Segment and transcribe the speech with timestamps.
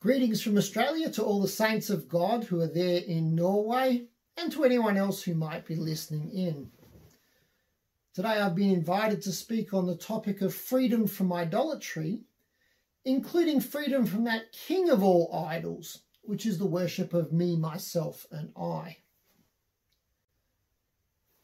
[0.00, 4.06] Greetings from Australia to all the saints of God who are there in Norway
[4.38, 6.70] and to anyone else who might be listening in.
[8.14, 12.22] Today I've been invited to speak on the topic of freedom from idolatry,
[13.04, 18.26] including freedom from that king of all idols, which is the worship of me, myself,
[18.30, 18.96] and I.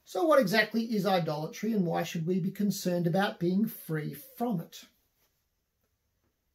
[0.06, 4.62] So, what exactly is idolatry and why should we be concerned about being free from
[4.62, 4.86] it?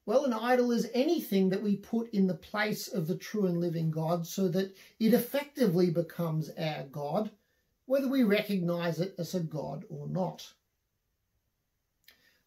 [0.06, 3.60] Well, an idol is anything that we put in the place of the true and
[3.60, 7.30] living God so that it effectively becomes our God,
[7.86, 10.54] whether we recognize it as a God or not.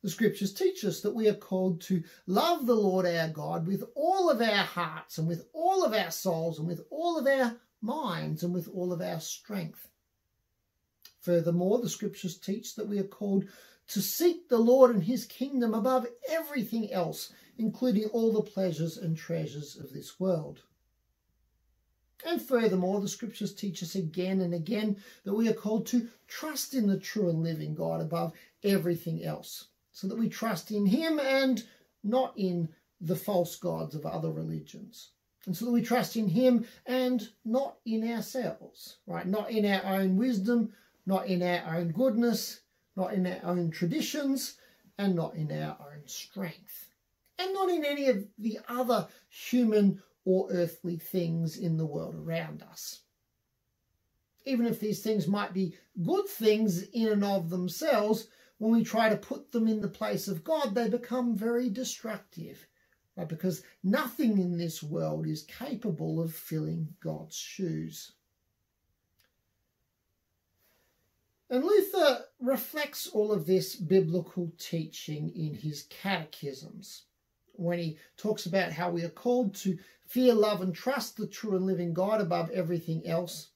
[0.02, 3.84] The scriptures teach us that we are called to love the Lord our God with
[3.94, 7.56] all of our hearts and with all of our souls and with all of our
[7.80, 9.88] minds and with all of our strength.
[11.20, 13.46] Furthermore, the scriptures teach that we are called
[13.88, 19.16] to seek the Lord and his kingdom above everything else including all the pleasures and
[19.16, 20.62] treasures of this world.
[22.26, 26.74] And furthermore, the scriptures teach us again and again that we are called to trust
[26.74, 31.18] in the true and living God above everything else, so that we trust in Him
[31.18, 31.62] and
[32.02, 32.68] not in
[33.00, 35.10] the false gods of other religions.
[35.46, 39.26] And so that we trust in Him and not in ourselves, right?
[39.26, 40.72] Not in our own wisdom,
[41.04, 42.60] not in our own goodness,
[42.96, 44.56] not in our own traditions,
[44.96, 46.93] and not in our own strength
[47.38, 52.62] and not in any of the other human or earthly things in the world around
[52.62, 53.00] us.
[54.46, 59.08] Even if these things might be good things in and of themselves, when we try
[59.08, 62.66] to put them in the place of God, they become very destructive.
[63.16, 63.28] Right?
[63.28, 68.12] Because nothing in this world is capable of filling God's shoes.
[71.50, 77.04] And Luther reflects all of this biblical teaching in his catechisms
[77.56, 81.56] when he talks about how we are called to fear, love, and trust the true
[81.56, 83.48] and living God above everything else,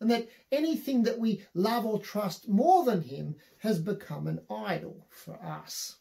[0.00, 5.06] and that anything that we love or trust more than Him has become an idol
[5.08, 5.96] for us.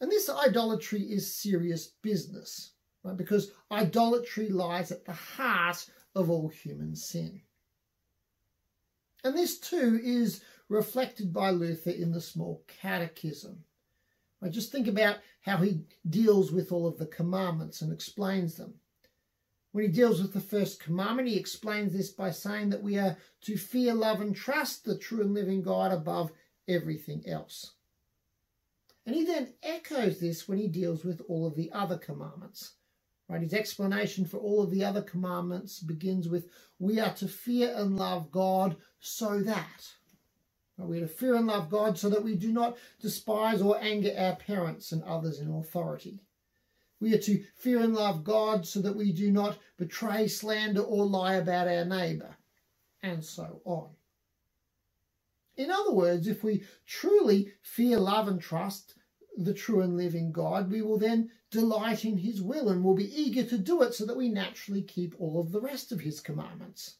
[0.00, 3.16] And this idolatry is serious business, right?
[3.16, 7.40] Because idolatry lies at the heart of all human sin.
[9.24, 13.64] And this too is reflected by Luther in the Small Catechism.
[14.42, 18.74] I just think about how he deals with all of the commandments and explains them.
[19.72, 23.16] When he deals with the first commandment, he explains this by saying that we are
[23.42, 26.32] to fear, love, and trust the true and living God above
[26.68, 27.72] everything else.
[29.06, 32.72] And he then echoes this when he deals with all of the other commandments.
[33.28, 33.42] Right?
[33.42, 36.48] His explanation for all of the other commandments begins with,
[36.78, 39.95] we are to fear and love God so that.
[40.78, 44.14] We are to fear and love God so that we do not despise or anger
[44.16, 46.20] our parents and others in authority.
[47.00, 51.06] We are to fear and love God so that we do not betray, slander, or
[51.06, 52.36] lie about our neighbour,
[53.02, 53.88] and so on.
[55.56, 58.94] In other words, if we truly fear, love, and trust
[59.36, 63.14] the true and living God, we will then delight in his will and will be
[63.14, 66.20] eager to do it so that we naturally keep all of the rest of his
[66.20, 66.96] commandments.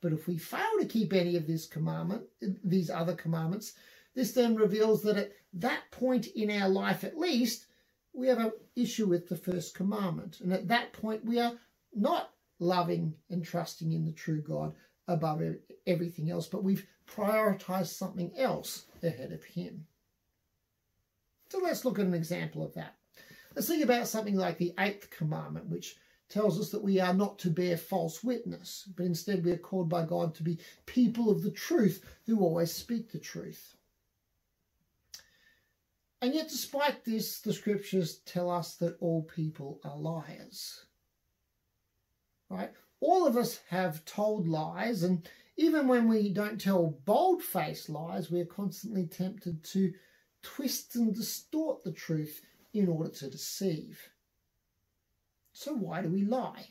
[0.00, 2.22] But if we fail to keep any of this commandment,
[2.64, 3.74] these other commandments,
[4.14, 7.66] this then reveals that at that point in our life at least,
[8.12, 10.40] we have an issue with the first commandment.
[10.40, 11.52] And at that point, we are
[11.94, 14.74] not loving and trusting in the true God
[15.06, 15.42] above
[15.86, 19.86] everything else, but we've prioritized something else ahead of Him.
[21.50, 22.94] So let's look at an example of that.
[23.54, 25.96] Let's think about something like the eighth commandment, which
[26.30, 29.88] tells us that we are not to bear false witness, but instead we are called
[29.88, 33.74] by God to be people of the truth who always speak the truth.
[36.22, 40.84] And yet, despite this, the scriptures tell us that all people are liars.
[42.48, 42.72] Right?
[43.00, 45.26] All of us have told lies, and
[45.56, 49.92] even when we don't tell bold faced lies, we are constantly tempted to
[50.42, 52.42] twist and distort the truth
[52.74, 54.10] in order to deceive.
[55.60, 56.68] So why do we lie?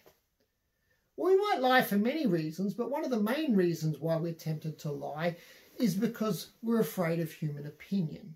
[1.16, 4.34] Well, we might lie for many reasons, but one of the main reasons why we're
[4.34, 5.38] tempted to lie
[5.80, 8.34] is because we're afraid of human opinion.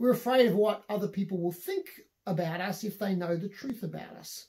[0.00, 1.86] We're afraid of what other people will think
[2.26, 4.48] about us if they know the truth about us.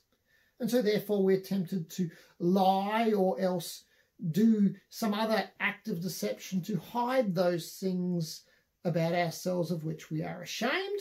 [0.58, 2.10] And so therefore we're tempted to
[2.40, 3.84] lie or else
[4.32, 8.42] do some other act of deception to hide those things
[8.84, 11.00] about ourselves of which we are ashamed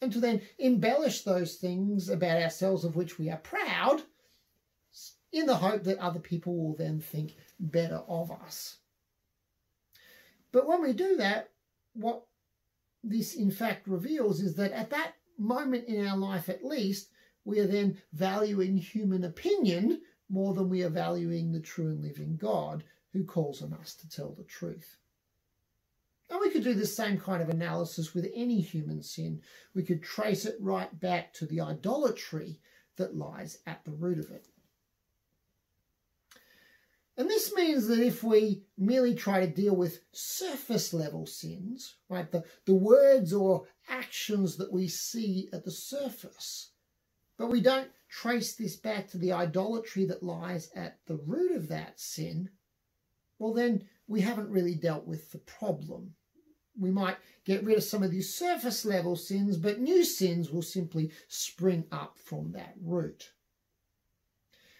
[0.00, 4.02] and to then embellish those things about ourselves of which we are proud
[5.32, 8.78] in the hope that other people will then think better of us.
[10.52, 11.50] But when we do that,
[11.92, 12.24] what
[13.02, 17.10] this in fact reveals is that at that moment in our life at least,
[17.44, 22.36] we are then valuing human opinion more than we are valuing the true and living
[22.36, 24.96] God who calls on us to tell the truth.
[26.30, 29.42] And we could do the same kind of analysis with any human sin.
[29.74, 32.60] We could trace it right back to the idolatry
[32.96, 34.46] that lies at the root of it.
[37.16, 42.30] And this means that if we merely try to deal with surface level sins, right,
[42.30, 46.70] the, the words or actions that we see at the surface,
[47.36, 51.68] but we don't trace this back to the idolatry that lies at the root of
[51.68, 52.48] that sin,
[53.38, 56.14] well, then we haven't really dealt with the problem.
[56.78, 60.62] We might get rid of some of these surface level sins, but new sins will
[60.62, 63.32] simply spring up from that root.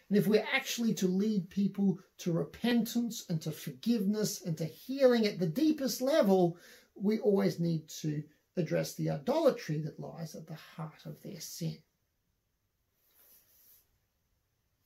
[0.09, 5.27] And if we're actually to lead people to repentance and to forgiveness and to healing
[5.27, 6.57] at the deepest level,
[6.95, 8.25] we always need to
[8.57, 11.79] address the idolatry that lies at the heart of their sin.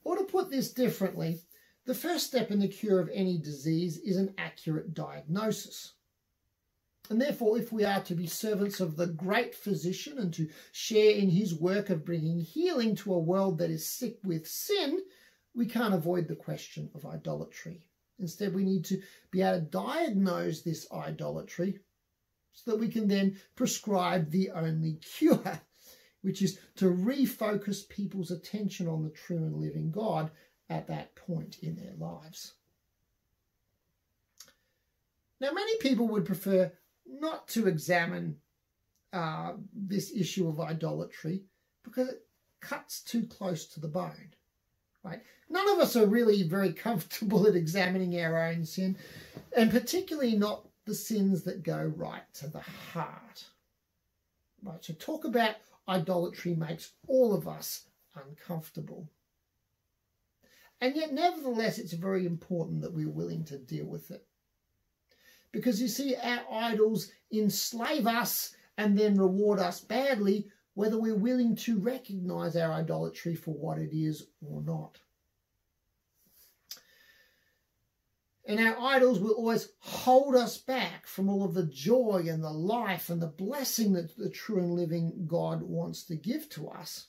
[0.05, 1.41] Or to put this differently,
[1.87, 5.95] the first step in the cure of any disease is an accurate diagnosis.
[7.11, 11.15] And therefore, if we are to be servants of the great physician and to share
[11.15, 15.01] in his work of bringing healing to a world that is sick with sin,
[15.55, 17.83] we can't avoid the question of idolatry.
[18.19, 21.79] Instead, we need to be able to diagnose this idolatry
[22.53, 25.61] so that we can then prescribe the only cure,
[26.23, 30.31] which is to refocus people's attention on the true and living God
[30.71, 32.55] at that point in their lives.
[35.41, 36.73] Now, many people would prefer
[37.07, 38.37] not to examine
[39.13, 41.43] uh, this issue of idolatry
[41.85, 42.27] because it
[42.61, 44.35] cuts too close to the bone.
[45.05, 45.21] Right?
[45.51, 48.97] None of us are really very comfortable at examining our own sin,
[49.57, 53.45] and particularly not the sins that go right to the heart.
[54.63, 54.83] Right?
[54.85, 55.57] So talk about
[55.89, 59.09] idolatry makes all of us uncomfortable.
[60.81, 64.27] And yet, nevertheless, it's very important that we're willing to deal with it.
[65.55, 71.55] Because you see, our idols enslave us and then reward us badly, whether we're willing
[71.55, 74.99] to recognize our idolatry for what it is or not.
[78.47, 82.51] And our idols will always hold us back from all of the joy and the
[82.51, 87.07] life and the blessing that the true and living God wants to give to us,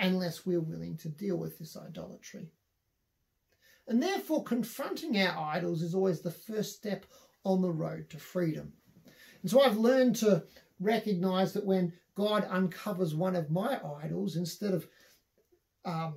[0.00, 2.48] unless we're willing to deal with this idolatry.
[3.86, 7.06] And therefore, confronting our idols is always the first step
[7.44, 8.72] on the road to freedom.
[9.42, 10.44] And so I've learned to
[10.80, 14.86] recognize that when God uncovers one of my idols, instead of
[15.84, 16.14] um,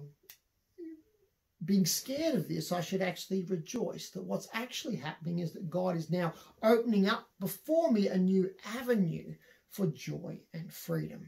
[1.63, 5.97] being scared of this, I should actually rejoice that what's actually happening is that God
[5.97, 9.33] is now opening up before me a new avenue
[9.69, 11.27] for joy and freedom.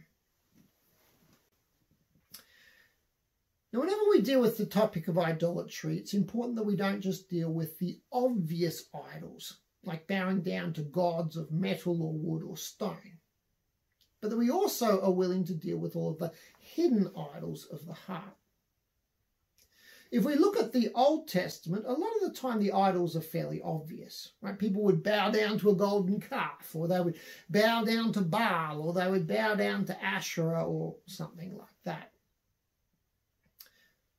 [3.73, 7.29] Now, whenever we deal with the topic of idolatry, it's important that we don't just
[7.29, 12.57] deal with the obvious idols, like bowing down to gods of metal or wood or
[12.57, 13.19] stone,
[14.21, 17.85] but that we also are willing to deal with all of the hidden idols of
[17.85, 18.35] the heart.
[20.09, 23.21] If we look at the Old Testament, a lot of the time the idols are
[23.21, 24.31] fairly obvious.
[24.41, 24.57] Right?
[24.57, 27.18] People would bow down to a golden calf, or they would
[27.50, 32.13] bow down to Baal, or they would bow down to Asherah, or something like that.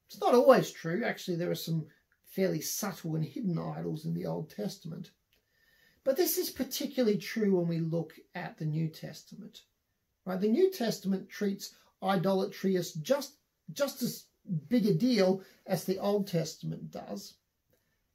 [0.09, 1.05] It's not always true.
[1.05, 1.87] Actually, there are some
[2.27, 5.11] fairly subtle and hidden idols in the Old Testament.
[6.05, 9.63] But this is particularly true when we look at the New Testament.
[10.25, 10.41] Right?
[10.41, 13.35] The New Testament treats idolatry as just,
[13.73, 14.25] just as
[14.69, 17.35] big a deal as the Old Testament does.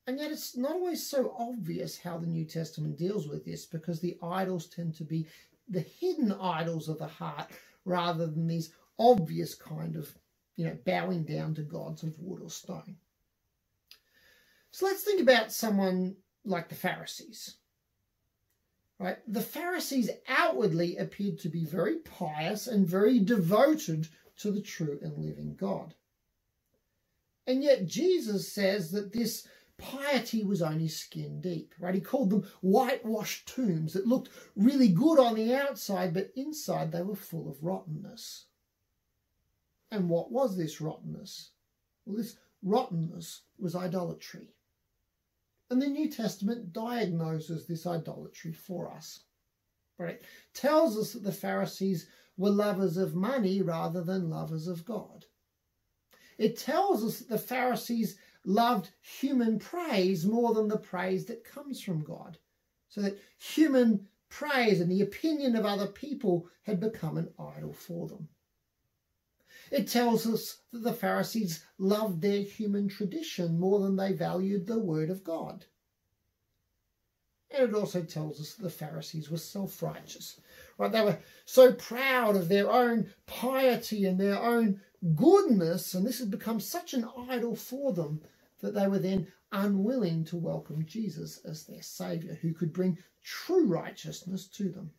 [0.08, 4.00] And yet it's not always so obvious how the New Testament deals with this because
[4.00, 5.28] the idols tend to be
[5.70, 7.52] the hidden idols of the heart
[7.86, 10.14] rather than these obvious kind of
[10.56, 12.96] you know, bowing down to gods of wood or stone.
[14.72, 17.56] So let's think about someone like the Pharisees.
[19.04, 19.18] Right?
[19.28, 24.08] The Pharisees outwardly appeared to be very pious and very devoted
[24.38, 25.94] to the true and living God.
[27.46, 29.46] And yet Jesus says that this
[29.78, 31.94] piety was only skin deep, right?
[31.94, 37.02] He called them whitewashed tombs that looked really good on the outside, but inside they
[37.02, 38.46] were full of rottenness.
[39.92, 41.50] And what was this rottenness?
[42.06, 44.56] Well, this rottenness was idolatry.
[45.74, 49.22] And the New Testament diagnoses this idolatry for us.
[49.98, 50.22] Right?
[50.22, 52.06] It tells us that the Pharisees
[52.38, 55.26] were lovers of money rather than lovers of God.
[56.38, 61.82] It tells us that the Pharisees loved human praise more than the praise that comes
[61.82, 62.38] from God.
[62.90, 68.08] So that human praise and the opinion of other people had become an idol for
[68.08, 68.30] them.
[69.74, 74.78] It tells us that the Pharisees loved their human tradition more than they valued the
[74.78, 75.66] Word of God.
[77.50, 80.40] And it also tells us that the Pharisees were self-righteous.
[80.78, 80.92] Right?
[80.92, 84.80] They were so proud of their own piety and their own
[85.16, 88.22] goodness, and this had become such an idol for them
[88.62, 93.66] that they were then unwilling to welcome Jesus as their Saviour, who could bring true
[93.66, 94.92] righteousness to them.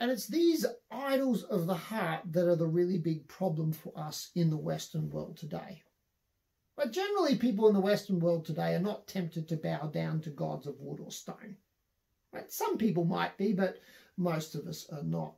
[0.00, 4.30] And it's these idols of the heart that are the really big problem for us
[4.34, 5.82] in the Western world today.
[6.76, 10.30] But generally, people in the Western world today are not tempted to bow down to
[10.30, 11.56] gods of wood or stone.
[12.32, 12.52] Right?
[12.52, 13.80] Some people might be, but
[14.16, 15.34] most of us are not.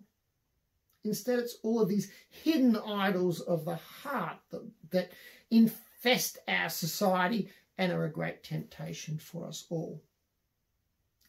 [1.04, 5.12] Instead, it's all of these hidden idols of the heart that, that
[5.50, 10.02] infest our society and are a great temptation for us all.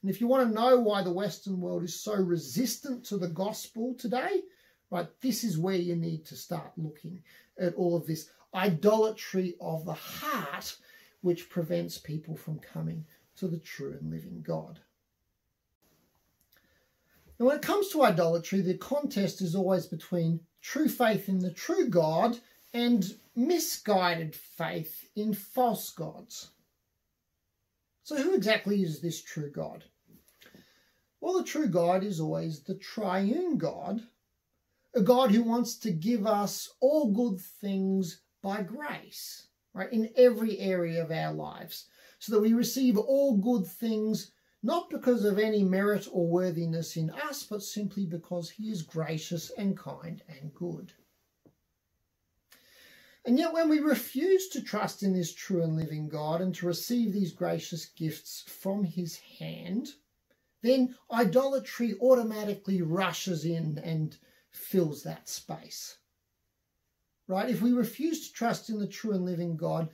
[0.02, 3.28] And if you want to know why the Western world is so resistant to the
[3.28, 4.42] gospel today,
[4.90, 7.22] right, this is where you need to start looking
[7.60, 10.76] at all of this idolatry of the heart,
[11.22, 13.06] which prevents people from coming
[13.36, 14.80] to the true and living God.
[17.38, 21.52] And when it comes to idolatry, the contest is always between true faith in the
[21.52, 22.40] true God
[22.74, 26.52] and misguided faith in false gods.
[28.04, 29.84] So who exactly is this true God?
[31.22, 34.02] Well, the true God is always the triune God,
[34.96, 40.58] a God who wants to give us all good things by grace, right, in every
[40.58, 41.86] area of our lives,
[42.18, 44.32] so that we receive all good things
[44.64, 49.52] not because of any merit or worthiness in us, but simply because he is gracious
[49.58, 50.92] and kind and good.
[53.26, 56.66] And yet, when we refuse to trust in this true and living God and to
[56.66, 59.94] receive these gracious gifts from his hand,
[60.62, 64.18] then idolatry automatically rushes in and
[64.52, 65.98] fills that space
[67.32, 67.50] right?
[67.50, 69.90] If we refuse to trust in the true and living God,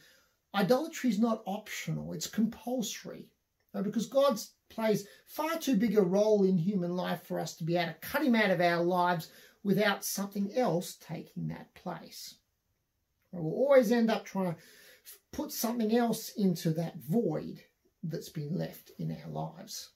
[0.55, 3.29] idolatry is not optional, it's compulsory.
[3.73, 3.83] Right?
[3.83, 7.77] Because God plays far too big a role in human life for us to be
[7.77, 9.29] able to cut him out of our lives
[9.63, 12.35] without something else taking that place.
[13.31, 14.59] We'll always end up trying to
[15.31, 17.61] put something else into that void
[18.01, 19.89] that's been left in our lives.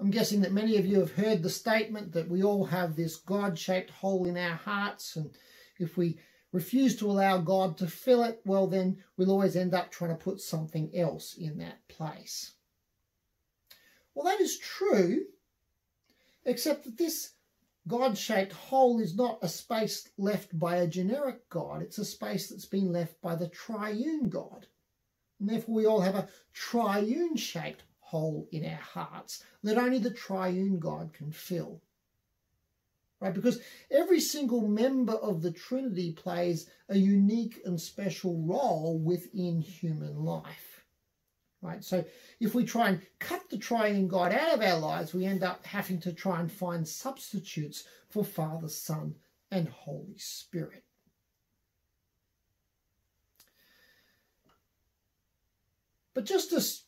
[0.00, 3.16] I'm guessing that many of you have heard the statement that we all have this
[3.16, 5.30] God-shaped hole in our hearts and
[5.78, 6.18] if we
[6.52, 10.16] refuse to allow God to fill it, well, then we'll always end up trying to
[10.16, 12.52] put something else in that place.
[14.14, 15.22] Well, that is true,
[16.44, 17.32] except that this
[17.88, 21.82] God-shaped hole is not a space left by a generic God.
[21.82, 24.66] It's a space that's been left by the triune God.
[25.40, 27.82] And therefore we all have a triune-shaped
[28.14, 31.80] hole in our hearts that only the triune God can fill
[33.24, 33.32] right?
[33.32, 40.24] Because every single member of the Trinity plays a unique and special role within human
[40.24, 40.84] life,
[41.62, 41.82] right?
[41.82, 42.04] So
[42.38, 45.64] if we try and cut the triune God out of our lives, we end up
[45.64, 49.14] having to try and find substitutes for Father, Son,
[49.50, 50.84] and Holy Spirit.
[56.12, 56.82] But just as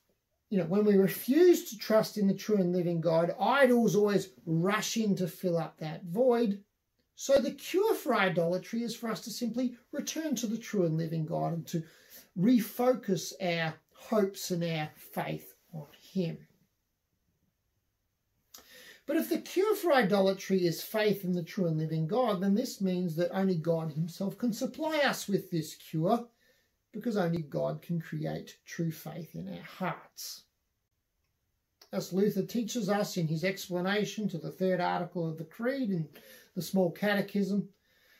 [0.48, 4.30] you know, when we refuse to trust in the true and living God, idols always
[4.44, 6.62] rush in to fill up that void.
[7.16, 10.96] So the cure for idolatry is for us to simply return to the true and
[10.96, 11.82] living God and to
[12.38, 16.38] refocus our hopes and our faith on Him.
[19.06, 22.54] But if the cure for idolatry is faith in the true and living God, then
[22.54, 26.26] this means that only God Himself can supply us with this cure
[26.96, 30.44] because only God can create true faith in our hearts.
[31.92, 36.08] As Luther teaches us in his explanation to the third article of the Creed in
[36.54, 37.68] the Small Catechism,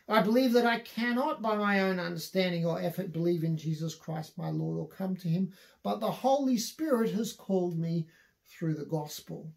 [0.08, 4.38] I believe that I cannot by my own understanding or effort believe in Jesus Christ
[4.38, 5.52] my Lord or come to him,
[5.82, 8.06] but the Holy Spirit has called me
[8.44, 9.52] through the gospel.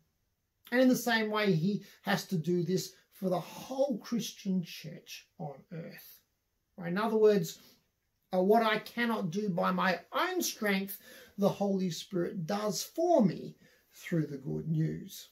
[0.72, 5.28] And in the same way, he has to do this for the whole Christian church
[5.38, 6.20] on earth.
[6.86, 7.60] In other words,
[8.32, 11.00] what I cannot do by my own strength,
[11.38, 13.56] the Holy Spirit does for me
[13.92, 15.30] through the good news.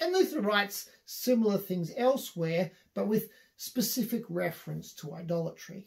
[0.00, 5.86] And Luther writes similar things elsewhere, but with specific reference to idolatry.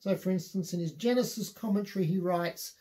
[0.00, 2.74] So, for instance, in his Genesis commentary, he writes,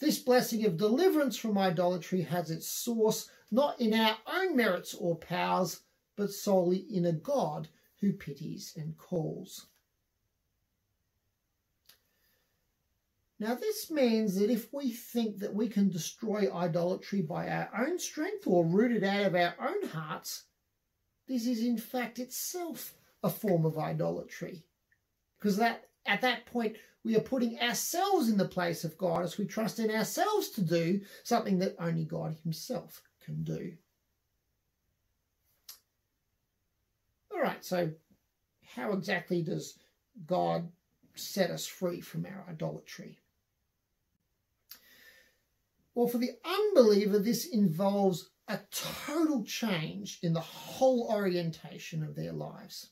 [0.00, 5.16] This blessing of deliverance from idolatry has its source not in our own merits or
[5.16, 5.80] powers,
[6.16, 7.68] but solely in a God
[8.00, 9.66] who pities and calls.
[13.44, 17.98] Now, this means that if we think that we can destroy idolatry by our own
[17.98, 20.44] strength or root it out of our own hearts,
[21.28, 24.64] this is in fact itself a form of idolatry.
[25.38, 29.36] Because that at that point we are putting ourselves in the place of God as
[29.36, 33.74] we trust in ourselves to do something that only God Himself can do.
[37.30, 37.90] All right, so
[38.74, 39.78] how exactly does
[40.24, 40.66] God
[41.14, 43.18] set us free from our idolatry?
[45.94, 52.32] Well, for the unbeliever, this involves a total change in the whole orientation of their
[52.32, 52.90] lives.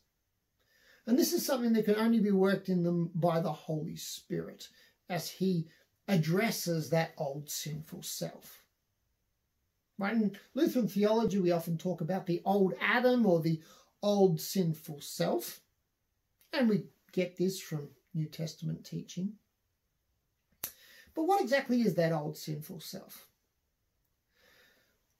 [1.06, 4.68] And this is something that can only be worked in them by the Holy Spirit
[5.08, 5.68] as He
[6.06, 8.62] addresses that old sinful self.
[9.98, 10.14] Right?
[10.14, 13.60] In Lutheran theology, we often talk about the old Adam or the
[14.02, 15.60] old sinful self.
[16.52, 19.34] And we get this from New Testament teaching.
[21.14, 23.26] But what exactly is that old sinful self?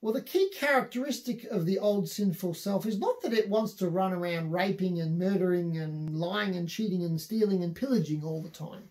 [0.00, 3.88] Well, the key characteristic of the old sinful self is not that it wants to
[3.88, 8.50] run around raping and murdering and lying and cheating and stealing and pillaging all the
[8.50, 8.90] time.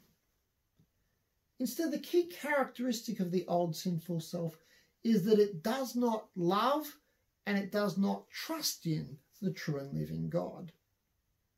[1.60, 4.58] Instead, the key characteristic of the old sinful self
[5.04, 6.98] is that it does not love
[7.46, 10.72] and it does not trust in the true and living God.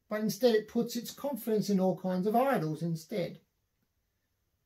[0.09, 3.39] But instead, it puts its confidence in all kinds of idols instead.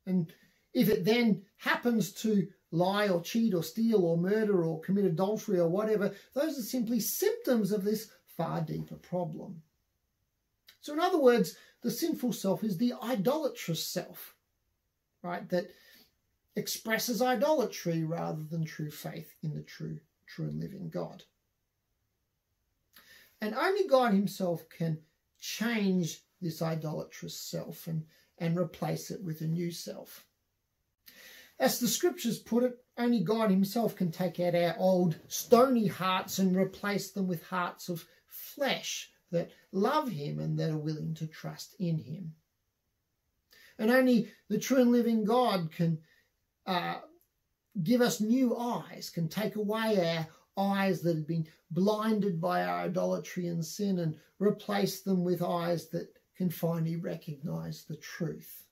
[0.06, 0.34] And
[0.74, 5.60] if it then happens to lie or cheat or steal or murder or commit adultery
[5.60, 9.62] or whatever, those are simply symptoms of this far deeper problem.
[10.82, 14.36] So, in other words, the sinful self is the idolatrous self,
[15.24, 15.48] right?
[15.50, 15.70] That
[16.56, 21.24] expresses idolatry rather than true faith in the true, true and living God.
[23.42, 25.00] And only God Himself can
[25.40, 28.04] change this idolatrous self and,
[28.38, 30.27] and replace it with a new self.
[31.60, 36.40] As the scriptures put it, only God Himself can take out our old stony hearts
[36.40, 41.28] and replace them with hearts of flesh that love Him and that are willing to
[41.28, 42.34] trust in Him.
[43.80, 46.00] And only the true and living God can
[46.66, 47.00] uh,
[47.84, 50.28] give us new eyes, can take away
[50.58, 55.42] our eyes that have been blinded by our idolatry and sin and replace them with
[55.42, 58.67] eyes that can finally recognize the truth.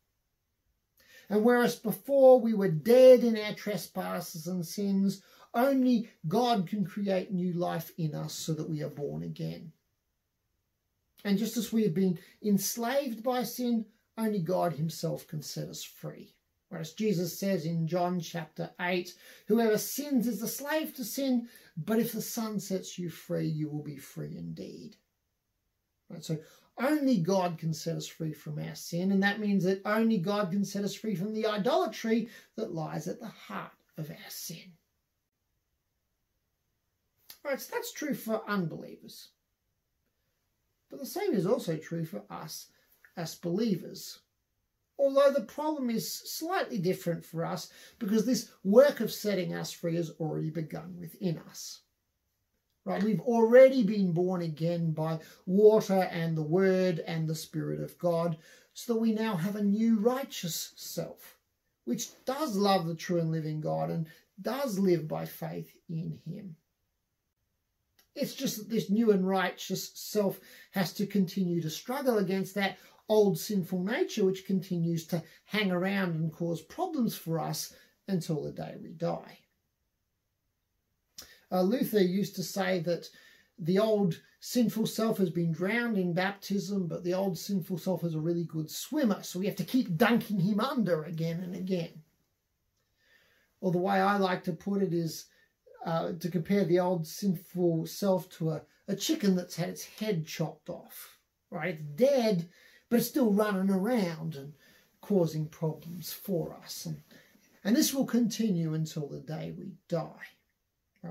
[1.29, 5.21] And whereas before we were dead in our trespasses and sins,
[5.53, 9.71] only God can create new life in us so that we are born again.
[11.23, 13.85] And just as we have been enslaved by sin,
[14.17, 16.35] only God Himself can set us free.
[16.69, 19.13] Whereas Jesus says in John chapter 8,
[19.47, 23.69] whoever sins is a slave to sin, but if the Son sets you free, you
[23.69, 24.97] will be free indeed.
[26.09, 26.37] Right, so
[26.77, 30.51] only God can set us free from our sin, and that means that only God
[30.51, 34.73] can set us free from the idolatry that lies at the heart of our sin.
[37.43, 39.29] Right, so that's true for unbelievers.
[40.89, 42.67] But the same is also true for us
[43.15, 44.19] as believers.
[44.97, 49.95] Although the problem is slightly different for us because this work of setting us free
[49.95, 51.81] has already begun within us.
[52.85, 53.01] Right?
[53.01, 58.37] We've already been born again by water and the Word and the Spirit of God,
[58.73, 61.37] so that we now have a new righteous self,
[61.85, 64.07] which does love the true and living God and
[64.39, 66.57] does live by faith in Him.
[68.15, 70.39] It's just that this new and righteous self
[70.71, 72.77] has to continue to struggle against that
[73.09, 77.73] old sinful nature, which continues to hang around and cause problems for us
[78.07, 79.39] until the day we die.
[81.51, 83.09] Uh, Luther used to say that
[83.57, 88.15] the old sinful self has been drowned in baptism, but the old sinful self is
[88.15, 92.03] a really good swimmer, so we have to keep dunking him under again and again.
[93.61, 95.25] Or the way I like to put it is
[95.85, 100.25] uh, to compare the old sinful self to a, a chicken that's had its head
[100.25, 101.17] chopped off.
[101.49, 101.79] Right?
[101.79, 102.49] It's dead,
[102.89, 104.53] but it's still running around and
[105.01, 106.85] causing problems for us.
[106.85, 107.01] And,
[107.63, 110.27] and this will continue until the day we die.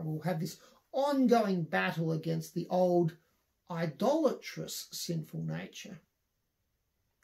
[0.02, 0.58] We'll have this
[0.92, 3.16] ongoing battle against the old
[3.70, 6.00] idolatrous sinful nature.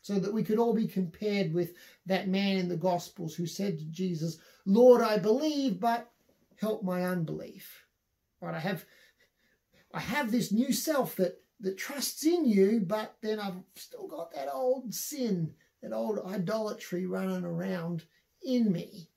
[0.02, 1.74] So that we could all be compared with
[2.06, 6.10] that man in the Gospels who said to Jesus, Lord, I believe, but
[6.56, 7.84] help my unbelief.
[8.40, 8.84] Right, I have
[9.92, 14.32] I have this new self that, that trusts in you, but then I've still got
[14.34, 15.52] that old sin,
[15.82, 18.04] that old idolatry running around
[18.42, 19.10] in me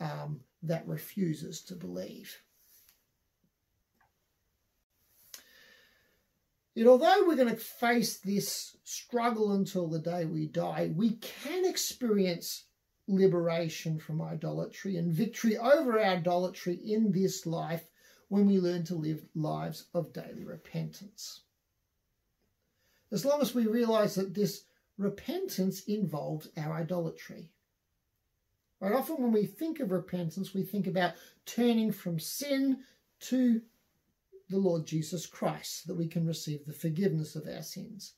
[0.00, 2.40] um, that refuses to believe.
[6.74, 11.66] Yet, although we're going to face this struggle until the day we die, we can
[11.66, 12.64] experience
[13.06, 17.84] liberation from idolatry and victory over idolatry in this life
[18.28, 21.42] when we learn to live lives of daily repentance.
[23.10, 24.64] As long as we realize that this
[24.96, 27.50] repentance involves our idolatry.
[28.80, 28.94] Right?
[28.94, 31.12] Often when we think of repentance, we think about
[31.44, 32.78] turning from sin
[33.20, 33.60] to
[34.52, 38.14] the Lord Jesus Christ, that we can receive the forgiveness of our sins.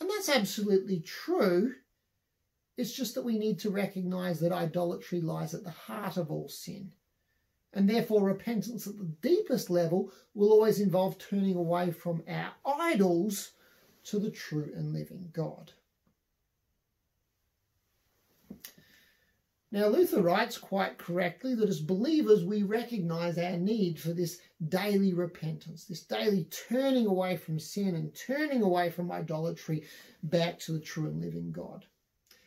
[0.00, 1.74] And that's absolutely true.
[2.76, 6.48] It's just that we need to recognize that idolatry lies at the heart of all
[6.48, 6.92] sin.
[7.72, 13.52] And therefore, repentance at the deepest level will always involve turning away from our idols
[14.04, 15.72] to the true and living God.
[19.74, 25.14] Now, Luther writes quite correctly that as believers we recognize our need for this daily
[25.14, 29.84] repentance, this daily turning away from sin and turning away from idolatry
[30.22, 31.84] back to the true and living God.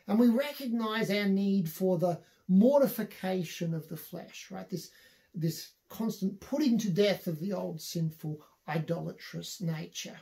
[0.06, 4.68] And we recognize our need for the mortification of the flesh, right?
[4.68, 4.90] This,
[5.34, 10.18] this constant putting to death of the old sinful idolatrous nature.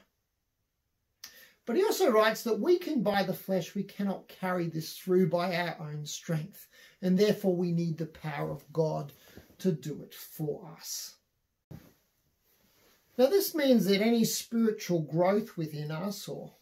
[1.67, 5.29] But he also writes that we can, by the flesh, we cannot carry this through
[5.29, 6.69] by our own strength,
[7.03, 9.13] and therefore we need the power of God
[9.59, 11.17] to do it for us.
[13.19, 16.53] Now, this means that any spiritual growth within us or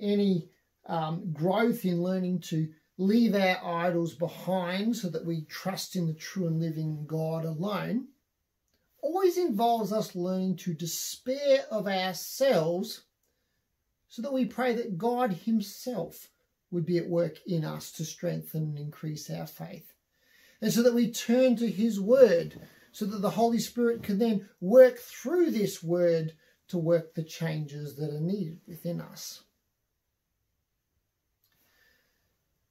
[0.00, 0.48] any
[0.86, 6.14] um, growth in learning to leave our idols behind so that we trust in the
[6.14, 8.08] true and living God alone
[9.04, 13.02] always involves us learning to despair of ourselves
[14.08, 16.30] so that we pray that God Himself
[16.70, 19.92] would be at work in us to strengthen and increase our faith.
[20.60, 22.54] And so that we turn to His Word,
[22.94, 26.32] so that the Holy Spirit can then work through this Word
[26.68, 29.42] to work the changes that are needed within us.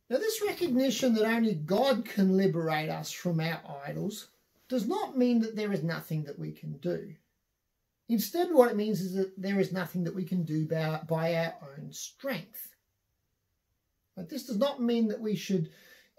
[0.10, 4.30] Now, this recognition that only God can liberate us from our idols
[4.70, 7.14] does not mean that there is nothing that we can do.
[8.08, 11.54] Instead, what it means is that there is nothing that we can do by, our
[11.78, 12.76] own strength.
[14.16, 15.70] But this does not mean that we should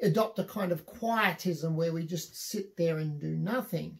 [0.04, 3.98] adopt a kind of quietism where we just sit there and do nothing.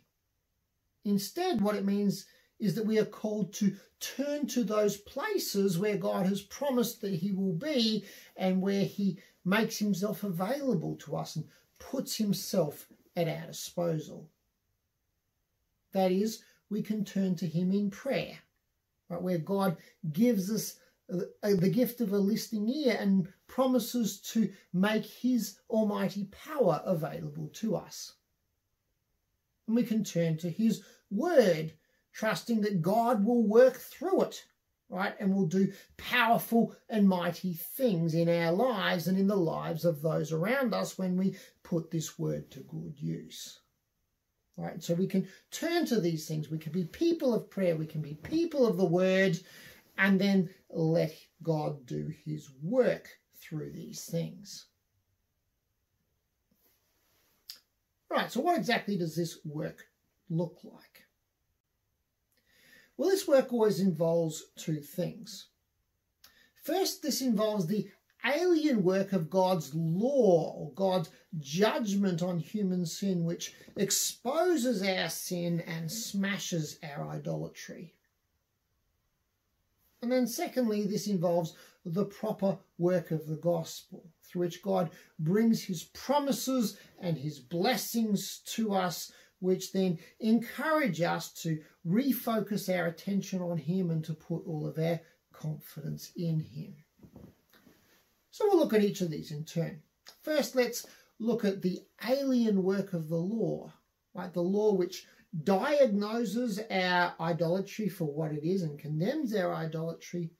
[1.05, 2.27] Instead, what it means
[2.61, 7.14] is that we are called to turn to those places where God has promised that
[7.14, 8.05] He will be
[8.37, 11.47] and where He makes Himself available to us and
[11.79, 12.87] puts Himself
[13.17, 14.29] at our disposal.
[15.93, 18.38] That is, we can turn to him in prayer,
[19.09, 19.77] right, where God
[20.12, 20.77] gives us
[21.12, 27.49] Uh, the gift of a listening ear and promises to make his almighty power available
[27.53, 28.14] to us.
[29.67, 31.73] And we can turn to his word,
[32.12, 34.47] trusting that God will work through it,
[34.88, 39.85] right, and will do powerful and mighty things in our lives and in the lives
[39.85, 43.61] of those around us when we put this word to good use.
[44.57, 46.49] Right, so we can turn to these things.
[46.49, 47.77] We can be people of prayer.
[47.77, 49.38] We can be people of the word
[49.99, 53.09] and then let God do his work
[53.41, 54.67] through these things.
[58.11, 59.87] Right, so what exactly does this work
[60.31, 61.05] look like?
[62.97, 65.47] Well, this work always involves two things.
[66.63, 67.91] First, this involves the
[68.25, 75.61] alien work of God's law or God's judgment on human sin, which exposes our sin
[75.67, 77.95] and smashes our idolatry.
[80.05, 81.55] And then, secondly, this involves
[81.87, 88.43] the proper work of the gospel, through which God brings his promises and his blessings
[88.49, 94.47] to us, which then encourage us to refocus our attention on him and to put
[94.47, 95.01] all of our
[95.33, 96.75] confidence in him.
[98.31, 99.81] So we'll look at each of these in turn.
[100.21, 100.85] First, let's
[101.19, 103.73] look at the alien work of the law,
[104.12, 104.35] right?
[104.35, 105.07] The law which
[105.42, 110.31] diagnoses our idolatry for what it is and condemns our idolatry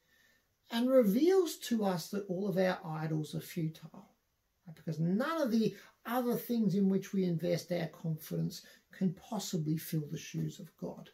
[0.71, 4.11] and reveals to us that all of our idols are futile.
[4.67, 4.77] Right?
[4.77, 5.75] Because none of the
[6.07, 11.11] other things in which we invest our confidence can possibly fill the shoes of God.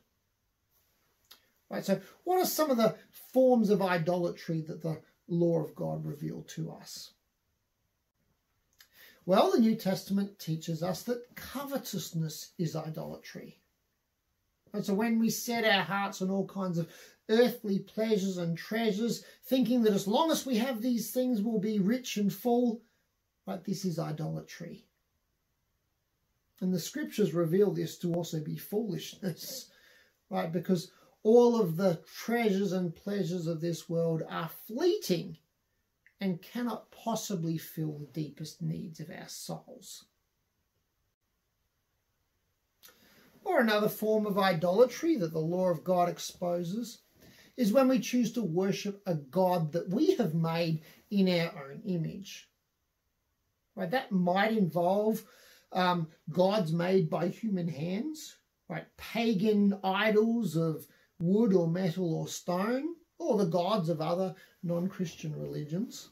[1.71, 2.97] Right, so what are some of the
[3.33, 7.13] forms of idolatry that the law of God revealed to us?
[9.25, 13.60] Well, the New Testament teaches us that covetousness is idolatry.
[14.73, 16.89] And so when we set our hearts on all kinds of
[17.29, 21.79] earthly pleasures and treasures, thinking that as long as we have these things, we'll be
[21.79, 22.83] rich and full,
[23.47, 24.85] but this is idolatry.
[26.61, 29.71] And the scriptures reveal this to also be foolishness,
[30.31, 30.53] right?
[30.53, 35.39] Because all of the treasures and pleasures of this world are fleeting
[36.21, 40.05] and cannot possibly fill the deepest needs of our souls.
[43.45, 47.01] Or another form of idolatry that the law of God exposes
[47.57, 51.83] is when we choose to worship a God that we have made in our own
[51.85, 52.49] image.
[53.77, 55.23] Right, that might involve
[55.73, 58.37] um, gods made by human hands,
[58.69, 58.87] right?
[58.97, 60.87] Pagan idols of
[61.21, 66.11] wood or metal or stone, or the gods of other non-Christian religions.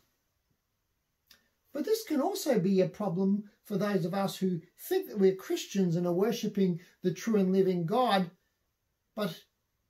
[1.73, 5.35] But this can also be a problem for those of us who think that we're
[5.35, 8.31] Christians and are worshipping the true and living God,
[9.15, 9.39] but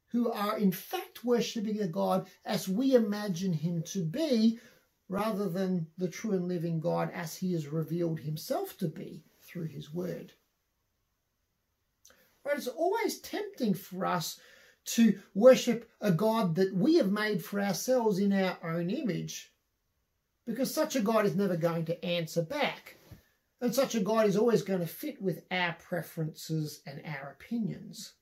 [0.09, 4.59] who are in fact worshipping a God as we imagine him to be,
[5.09, 9.67] rather than the true and living God as he has revealed himself to be through
[9.69, 10.33] his word.
[12.45, 14.41] Right, it's always tempting for us
[14.87, 19.53] to worship a God that we have made for ourselves in our own image,
[20.47, 22.98] because such a God is never going to answer back.
[23.61, 28.14] And such a God is always going to fit with our preferences and our opinions,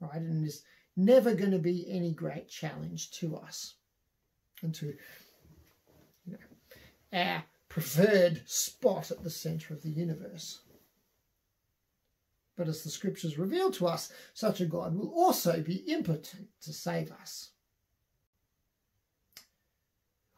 [0.00, 0.20] right?
[0.20, 0.64] And is
[0.96, 3.74] never going to be any great challenge to us
[4.62, 4.86] and to
[6.26, 6.38] you know,
[7.12, 10.60] our preferred spot at the centre of the universe.
[12.56, 16.72] But as the scriptures reveal to us, such a God will also be impotent to
[16.72, 17.50] save us.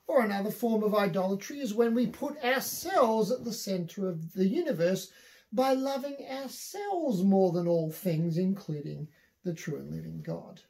[0.08, 4.48] Or another form of idolatry is when we put ourselves at the centre of the
[4.48, 5.12] universe
[5.52, 9.08] by loving ourselves more than all things, including
[9.44, 10.62] the true and living God.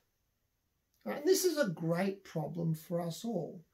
[1.05, 3.65] Right, and this is a great problem for us all.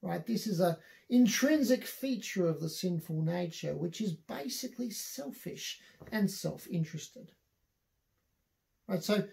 [0.00, 0.78] Right, this is a
[1.10, 5.80] intrinsic feature of the sinful nature, which is basically selfish
[6.12, 7.32] and self-interested.
[8.86, 9.24] Right, so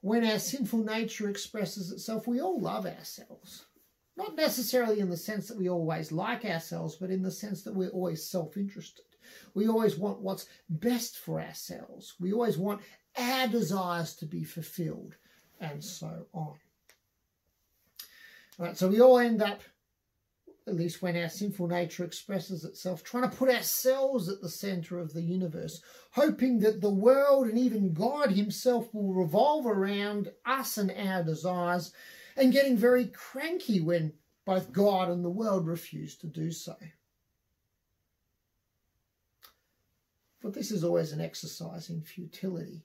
[0.00, 3.66] when our sinful nature expresses itself, we all love ourselves.
[4.16, 7.74] Not necessarily in the sense that we always like ourselves, but in the sense that
[7.74, 9.04] we're always self interested.
[9.54, 12.14] We always want what's best for ourselves.
[12.20, 12.82] We always want
[13.16, 15.16] our desires to be fulfilled,
[15.60, 16.54] and so on.
[18.58, 19.62] Right, so we all end up,
[20.66, 24.98] at least when our sinful nature expresses itself, trying to put ourselves at the centre
[24.98, 30.76] of the universe, hoping that the world and even God Himself will revolve around us
[30.76, 31.92] and our desires
[32.36, 34.12] and getting very cranky when
[34.44, 36.76] both God and the world refuse to do so.
[40.42, 42.82] But this is always an exercise in futility,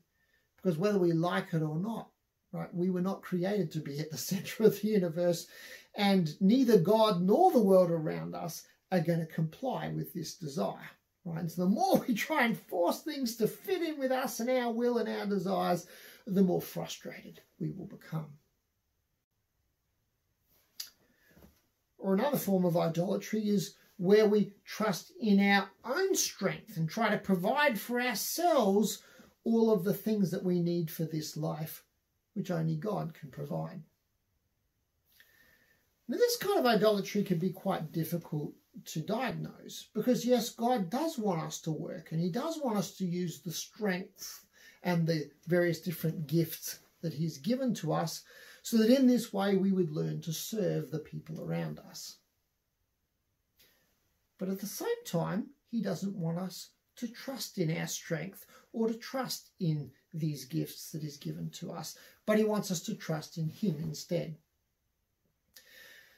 [0.56, 2.10] because whether we like it or not,
[2.52, 5.48] right, we were not created to be at the centre of the universe,
[5.96, 10.92] and neither God nor the world around us are going to comply with this desire.
[11.26, 11.42] Right?
[11.42, 14.50] And so the more we try and force things to fit in with us and
[14.50, 15.88] our will and our desires,
[16.26, 18.28] the more frustrated we will become.
[22.08, 27.10] Or another form of idolatry is where we trust in our own strength and try
[27.10, 29.04] to provide for ourselves
[29.44, 31.84] all of the things that we need for this life,
[32.34, 33.82] which only God can provide.
[36.08, 38.54] Now, this kind of idolatry can be quite difficult
[38.86, 42.96] to diagnose because, yes, God does want us to work and He does want us
[43.00, 44.46] to use the strength
[44.82, 48.24] and the various different gifts that He's given to us
[48.70, 52.18] so that in this way we would learn to serve the people around us.
[54.38, 58.90] But at the same time, he doesn't want us to trust in our strength or
[58.90, 62.96] to trust in these gifts that is given to us, but he wants us to
[62.96, 64.36] trust in him instead.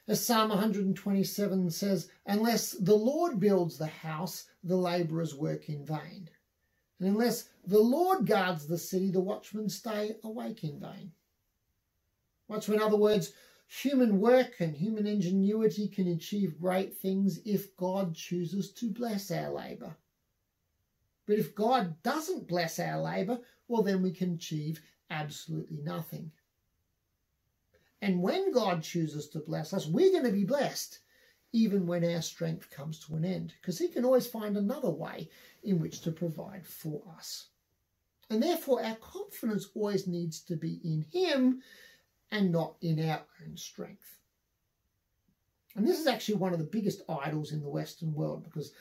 [0.08, 6.28] As Psalm 127 says, unless the Lord builds the house, the labourers work in vain.
[6.98, 11.12] And unless the Lord guards the city, the watchmen stay awake in vain.
[12.58, 13.32] So in other words,
[13.68, 19.50] human work and human ingenuity can achieve great things if God chooses to bless our
[19.50, 19.96] labour.
[21.26, 26.32] But if God doesn't bless our labour, well, then we can achieve absolutely nothing.
[28.02, 30.98] And when God chooses to bless us, we're going to be blessed,
[31.52, 35.28] even when our strength comes to an end, because He can always find another way
[35.62, 37.46] in which to provide for us.
[38.30, 41.62] And therefore, our confidence always needs to be in Him
[42.30, 44.18] and not in our own strength.
[45.76, 48.72] And this is actually one of the biggest idols in the Western world because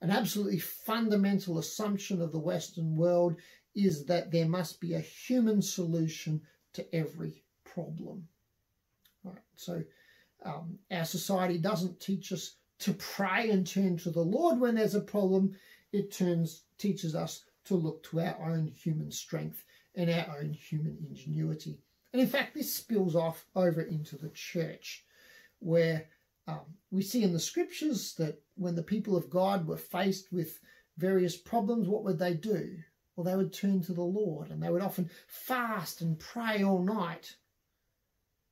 [0.00, 3.36] an absolutely fundamental assumption of the Western world
[3.74, 6.40] is that there must be a human solution
[6.74, 8.28] to every problem.
[9.24, 9.82] Right, so
[10.44, 14.94] um, our society doesn't teach us to pray and turn to the Lord when there's
[14.94, 15.56] a problem.
[15.92, 19.64] It turns teaches us to look to our own human strength
[19.94, 21.80] and our own human ingenuity.
[22.12, 25.04] And in fact, this spills off over into the church,
[25.58, 26.08] where
[26.48, 30.60] Um, we see in the scriptures that when the people of God were faced with
[30.96, 32.84] various problems, what would they do?
[33.16, 36.84] Well, they would turn to the Lord and they would often fast and pray all
[36.84, 37.36] night.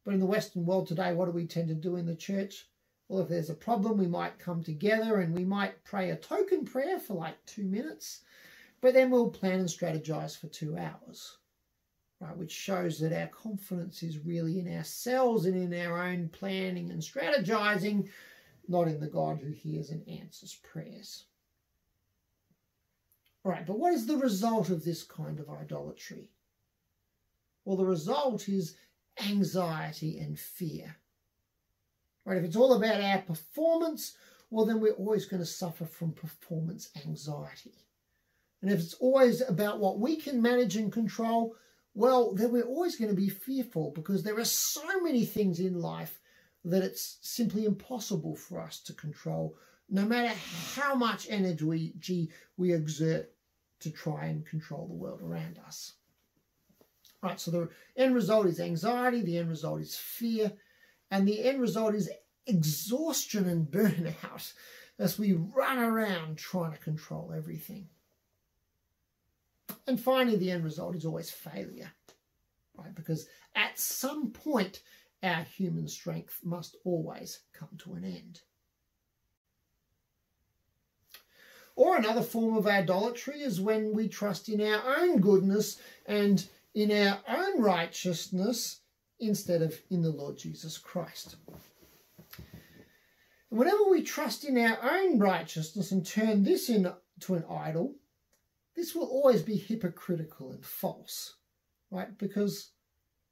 [0.02, 2.68] But in the Western world today, what do we tend to do in the church?
[3.06, 6.64] Well, if there's a problem, we might come together and we might pray a token
[6.64, 8.24] prayer for like two minutes,
[8.80, 11.38] but then we'll plan and strategize for two hours,
[12.24, 12.36] right?
[12.36, 17.00] Which shows that our confidence is really in ourselves and in our own planning and
[17.00, 18.08] strategizing,
[18.66, 21.24] not in the God who hears and answers prayers.
[23.44, 26.30] All right, but what is the result of this kind of idolatry?
[27.64, 28.76] Well, the result is
[29.28, 30.96] anxiety and fear.
[32.24, 32.38] Right?
[32.38, 34.16] If it's all about our performance,
[34.50, 37.84] well, then we're always going to suffer from performance anxiety.
[38.62, 41.54] And if it's always about what we can manage and control,
[41.94, 45.80] well, then we're always going to be fearful because there are so many things in
[45.80, 46.20] life
[46.64, 49.56] that it's simply impossible for us to control,
[49.88, 50.34] no matter
[50.74, 53.30] how much energy we, exert
[53.80, 55.92] to try and control the world around us.
[57.22, 60.52] Right, so the end result is anxiety, the end result is fear,
[61.10, 62.10] and the end result is
[62.46, 64.52] exhaustion and burnout
[64.98, 67.88] as we run around trying to control everything.
[69.86, 71.90] And finally, the end result is always failure,
[72.76, 72.94] right?
[72.94, 74.82] Because at some point,
[75.22, 78.40] our human strength must always come to an end.
[81.76, 86.90] Or another form of idolatry is when we trust in our own goodness and in
[86.92, 88.80] our own righteousness
[89.18, 91.36] instead of in the Lord Jesus Christ.
[93.48, 96.94] Whenever we trust in our own righteousness and turn this into
[97.28, 97.94] an idol,
[98.76, 101.36] this will always be hypocritical and false,
[101.90, 102.16] right?
[102.18, 102.70] Because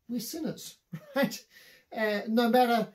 [0.08, 0.76] we're sinners,
[1.16, 1.44] right?
[1.96, 2.88] Uh, no matter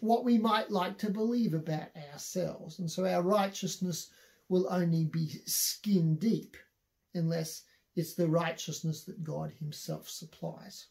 [0.00, 2.78] what we might like to believe about ourselves.
[2.78, 4.10] And so our righteousness
[4.48, 6.56] will only be skin deep
[7.14, 7.64] unless
[7.96, 10.86] it's the righteousness that God Himself supplies.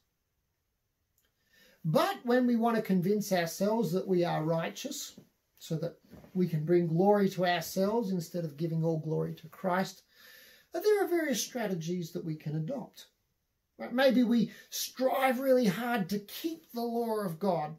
[1.84, 5.20] But when we want to convince ourselves that we are righteous,
[5.60, 5.98] so that
[6.34, 10.04] we can bring glory to ourselves instead of giving all glory to Christ,
[10.74, 13.08] there are various strategies that we can adopt.
[13.78, 13.94] Right?
[13.94, 17.76] Maybe we strive really hard to keep the law of God,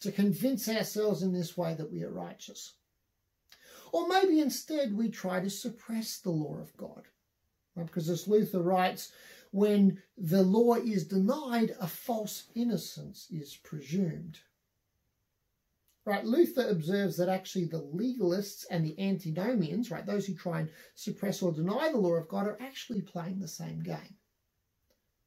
[0.00, 2.74] to convince ourselves in this way that we are righteous.
[3.92, 7.04] Or maybe instead we try to suppress the law of God.
[7.74, 7.86] Right?
[7.86, 9.12] Because as Luther writes,
[9.50, 14.38] when the law is denied, a false innocence is presumed.
[16.06, 20.70] Right, Luther observes that actually the legalists and the antinomians, right, those who try and
[20.94, 24.16] suppress or deny the law of God, are actually playing the same game.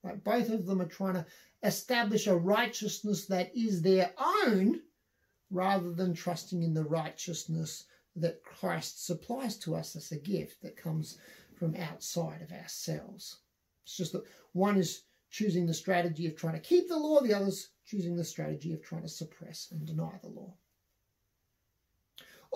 [0.04, 1.26] Right, both of them are trying to
[1.64, 4.82] establish a righteousness that is their own
[5.50, 7.86] rather than trusting in the righteousness
[8.16, 11.18] that Christ supplies to us as a gift that comes
[11.56, 13.38] from outside of ourselves.
[13.84, 17.34] It's just that one is choosing the strategy of trying to keep the law, the
[17.34, 20.54] other's choosing the strategy of trying to suppress and deny the law.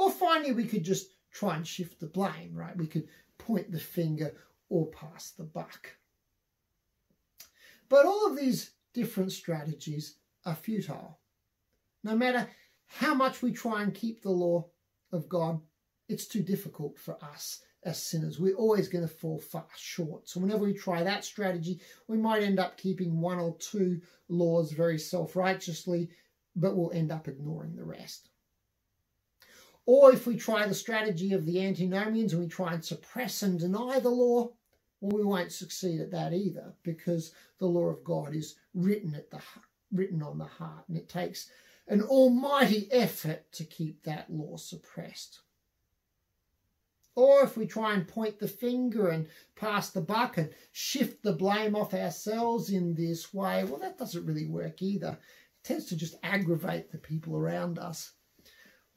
[0.01, 2.75] Or finally, we could just try and shift the blame, right?
[2.75, 4.33] We could point the finger
[4.67, 5.95] or pass the buck.
[7.87, 11.19] But all of these different strategies are futile.
[12.03, 12.49] No matter
[12.87, 14.65] how much we try and keep the law,
[15.11, 15.61] of God,
[16.09, 18.39] it's too difficult for us as sinners.
[18.39, 20.27] We're always going to fall far short.
[20.27, 24.71] So whenever we try that strategy, we might end up keeping one or two laws
[24.71, 26.09] very self-righteously,
[26.55, 28.30] but we'll end up ignoring the rest.
[29.85, 33.59] Or if we try the strategy of the antinomians and we try and suppress and
[33.59, 34.51] deny the law,
[34.99, 39.31] well, we won't succeed at that either because the law of God is written at
[39.31, 39.41] the
[39.91, 41.49] written on the heart, and it takes
[41.87, 45.41] an almighty effort to keep that law suppressed.
[47.15, 51.33] Or if we try and point the finger and pass the buck and shift the
[51.33, 55.09] blame off ourselves in this way, well, that doesn't really work either.
[55.09, 58.13] It tends to just aggravate the people around us.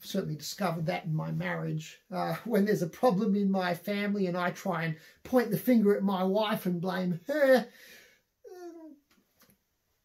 [0.04, 1.98] Certainly discovered that in my marriage.
[2.12, 5.96] Uh, when there's a problem in my family and I try and point the finger
[5.96, 7.66] at my wife and blame her,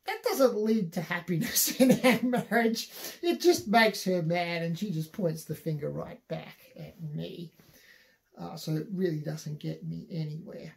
[0.10, 2.90] that doesn't lead to happiness in our marriage.
[3.22, 7.52] It just makes her mad and she just points the finger right back at me.
[8.40, 10.74] Uh, so it really doesn't get me anywhere.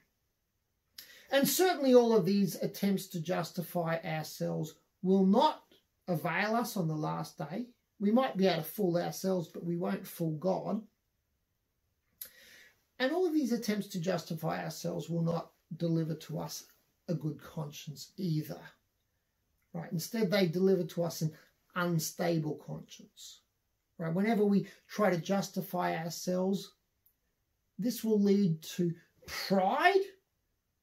[1.31, 5.63] And certainly all of these attempts to justify ourselves will not
[6.09, 7.67] avail us on the last day.
[8.03, 10.83] We might be able to fool ourselves, but we won't fool God.
[12.99, 16.65] And all of these attempts to justify ourselves will not deliver to us
[17.07, 18.59] a good conscience either.
[19.73, 19.93] Right?
[19.93, 21.33] Instead, they deliver to us an
[21.77, 23.43] unstable conscience.
[23.99, 24.13] Right?
[24.13, 26.73] Whenever we try to justify ourselves,
[27.79, 28.93] this will lead to
[29.27, 30.03] pride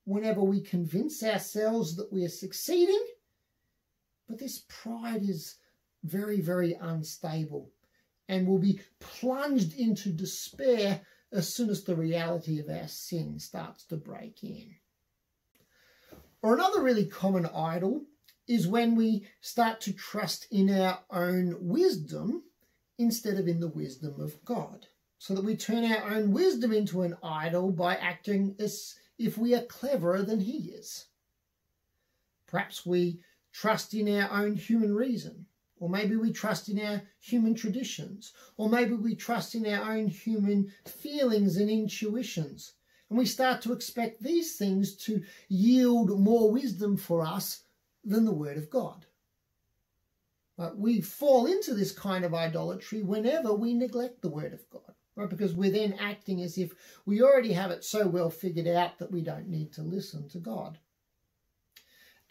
[0.06, 3.04] whenever we convince ourselves that we are succeeding.
[4.30, 5.56] But this pride is
[6.04, 7.72] very, very unstable
[8.28, 13.84] and will be plunged into despair as soon as the reality of our sin starts
[13.86, 14.76] to break in.
[16.42, 18.04] Or another really common idol
[18.48, 22.44] is when we start to trust in our own wisdom
[22.98, 24.88] instead of in the wisdom of God.
[25.18, 29.54] So that we turn our own wisdom into an idol by acting as if we
[29.54, 31.08] are cleverer than He is.
[32.48, 33.20] Perhaps we
[33.52, 35.46] trust in our own human reason,
[35.80, 40.08] or maybe we trust in our human traditions, or maybe we trust in our own
[40.08, 42.74] human feelings and intuitions.
[43.10, 47.64] And we start to expect these things to yield more wisdom for us
[48.04, 49.06] than the Word of God.
[50.58, 54.94] But we fall into this kind of idolatry whenever we neglect the Word of God,
[55.16, 55.30] right?
[55.30, 56.74] Because we're then acting as if
[57.06, 60.38] we already have it so well figured out that we don't need to listen to
[60.38, 60.78] God.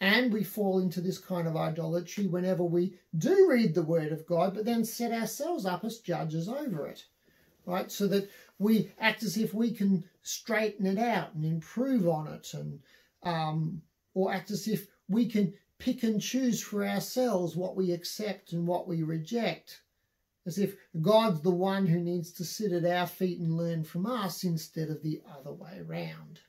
[0.01, 4.25] And we fall into this kind of idolatry whenever we do read the Word of
[4.25, 7.03] God, but then set ourselves up as judges over it,
[7.65, 7.91] right?
[7.91, 12.53] So that we act as if we can straighten it out and improve on it,
[12.53, 12.79] and
[13.23, 13.81] um,
[14.13, 18.67] or act as if we can pick and choose for ourselves what we accept and
[18.67, 19.81] what we reject,
[20.45, 24.05] as if God's the one who needs to sit at our feet and learn from
[24.05, 26.39] us instead of the other way round.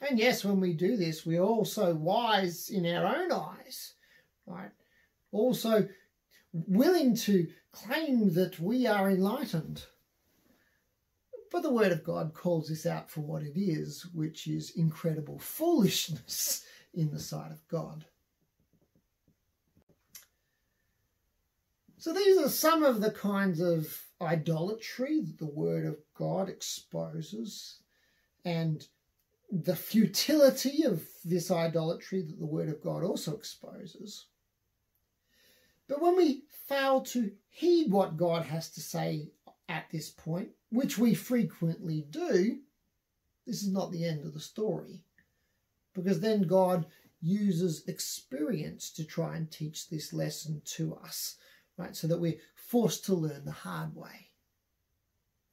[0.00, 3.94] And yes, when we do this, we're also wise in our own eyes,
[4.46, 4.70] right?
[5.32, 5.88] Also
[6.52, 9.84] willing to claim that we are enlightened.
[11.50, 15.38] But the Word of God calls this out for what it is, which is incredible
[15.38, 18.04] foolishness in the sight of God.
[21.98, 27.80] So these are some of the kinds of idolatry that the Word of God exposes
[28.44, 28.86] and
[29.50, 34.26] the futility of this idolatry that the Word of God also exposes.
[35.88, 39.30] But when we fail to heed what God has to say
[39.68, 42.58] at this point, which we frequently do,
[43.46, 45.04] this is not the end of the story.
[45.94, 46.86] Because then God
[47.22, 51.36] uses experience to try and teach this lesson to us,
[51.76, 51.94] right?
[51.96, 54.30] So that we're forced to learn the hard way.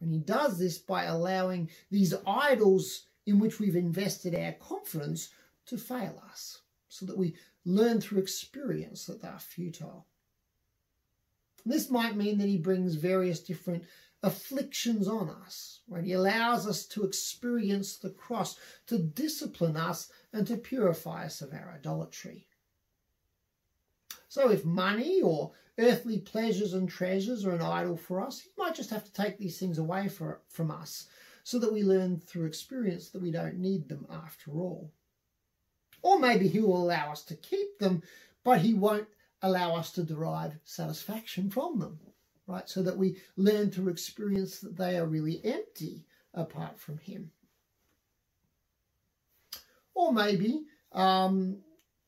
[0.01, 5.29] And he does this by allowing these idols in which we've invested our confidence
[5.65, 10.05] to fail us, so that we learn through experience that they're futile.
[11.65, 13.85] This might mean that he brings various different
[14.21, 16.03] afflictions on us, right?
[16.03, 18.57] He allows us to experience the cross,
[18.87, 22.47] to discipline us and to purify us of our idolatry.
[24.27, 28.75] So if money or earthly pleasures and treasures are an idol for us, he might
[28.75, 31.07] just have to take these things away for, from us
[31.43, 34.91] so that we learn through experience that we don't need them after all.
[36.01, 38.03] Or maybe he will allow us to keep them,
[38.43, 39.07] but he won't
[39.41, 41.99] allow us to derive satisfaction from them,
[42.47, 42.67] right?
[42.67, 47.31] So that we learn through experience that they are really empty apart from him.
[49.93, 51.57] Or maybe um,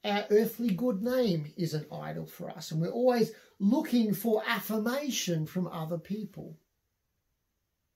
[0.04, 5.46] our earthly good name is an idol for us, and we're always looking for affirmation
[5.46, 6.58] from other people.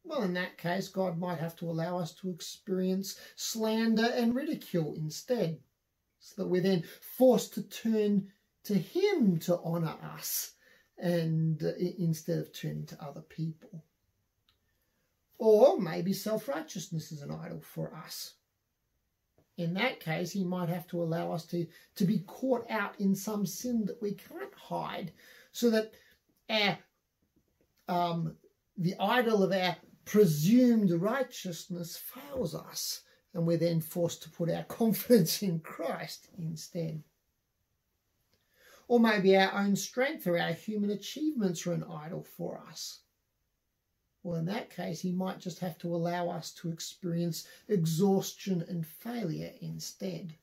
[0.10, 4.96] Well, in that case, God might have to allow us to experience slander and ridicule
[4.96, 5.60] instead,
[6.20, 6.84] so that we're then
[7.16, 8.28] forced to turn
[8.64, 10.54] to Him to honour us
[10.98, 13.86] and uh, instead of turning to other people.
[15.38, 18.34] Or maybe self-righteousness is an idol for us.
[19.58, 23.14] In that case, he might have to allow us to, to be caught out in
[23.14, 25.12] some sin that we can't hide,
[25.52, 25.92] so that
[26.50, 26.80] our
[27.88, 28.36] um,
[28.76, 29.76] the idol of our
[30.10, 33.02] presumed righteousness fails us,
[33.36, 37.04] and we're then forced to put our confidence in Christ instead.
[38.88, 43.02] Or maybe our own strength or our human achievements are an idol for us.
[44.24, 48.88] Well, in that case, he might just have to allow us to experience exhaustion and
[48.88, 50.34] failure instead.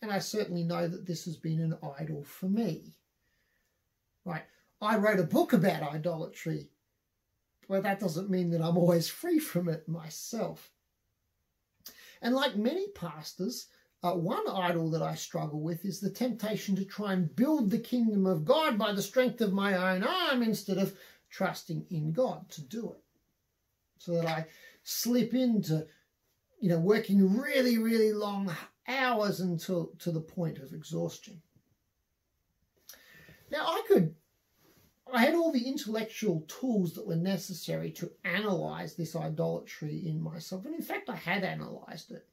[0.00, 2.94] And I certainly know that this has been an idol for me.
[4.24, 4.44] Right,
[4.80, 6.70] I wrote a book about idolatry
[7.68, 10.70] well, that doesn't mean that I'm always free from it myself.
[12.22, 13.66] And like many pastors,
[14.02, 17.78] uh, one idol that I struggle with is the temptation to try and build the
[17.78, 20.96] kingdom of God by the strength of my own arm instead of
[21.30, 23.02] trusting in God to do it.
[23.98, 24.46] So that I
[24.82, 25.86] slip into,
[26.60, 28.54] you know, working really, really long
[28.86, 31.40] hours until to the point of exhaustion.
[33.50, 34.14] Now, I could,
[35.12, 40.64] I had all the intellectual tools that were necessary to analyze this idolatry in myself.
[40.64, 42.26] And in fact, I had analyzed it.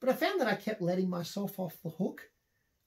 [0.00, 2.28] But I found that I kept letting myself off the hook.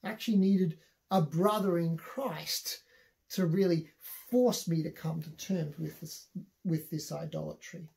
[0.04, 0.78] I actually needed
[1.10, 2.82] a brother in Christ
[3.30, 3.88] to really
[4.30, 6.28] force me to come to terms with this,
[6.64, 7.88] with this idolatry.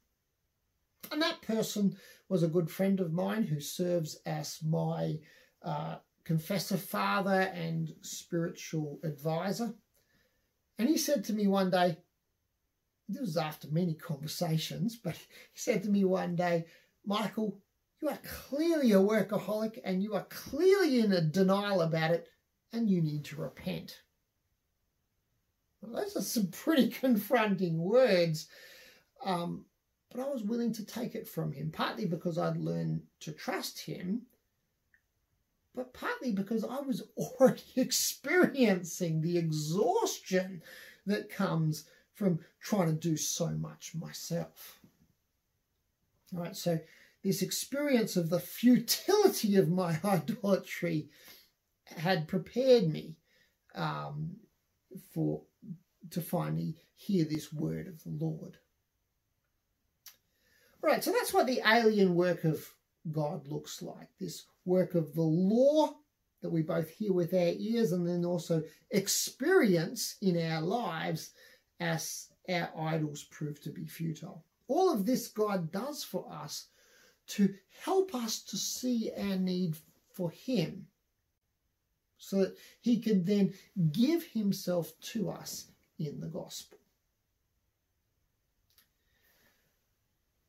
[1.11, 1.95] And that person
[2.27, 5.19] was a good friend of mine who serves as my
[5.61, 9.73] uh, confessor father and spiritual advisor.
[10.77, 11.97] And he said to me one day,
[13.07, 16.65] this was after many conversations, but he said to me one day,
[17.05, 17.59] Michael,
[18.01, 22.27] you are clearly a workaholic and you are clearly in a denial about it
[22.71, 24.01] and you need to repent.
[25.81, 28.47] Well, those are some pretty confronting words.
[29.23, 29.65] Um,
[30.11, 33.79] but I was willing to take it from him, partly because I'd learned to trust
[33.79, 34.23] him,
[35.75, 40.61] but partly because I was already experiencing the exhaustion
[41.05, 44.79] that comes from trying to do so much myself.
[46.33, 46.79] All right, so
[47.23, 51.09] this experience of the futility of my idolatry
[51.85, 53.15] had prepared me
[53.75, 54.37] um,
[55.13, 55.41] for
[56.11, 58.57] to finally hear this word of the Lord.
[60.81, 62.65] All right, so that's what the alien work of
[63.11, 64.09] God looks like.
[64.19, 65.89] This work of the law
[66.41, 68.61] that we both hear with our ears and then also
[68.91, 71.31] experience in our lives
[71.79, 74.43] as our idols prove to be futile.
[74.67, 76.67] All of this God does for us
[77.27, 77.53] to
[77.83, 79.77] help us to see our need
[80.13, 80.87] for Him
[82.17, 83.53] so that He can then
[83.91, 86.77] give Himself to us in the gospel.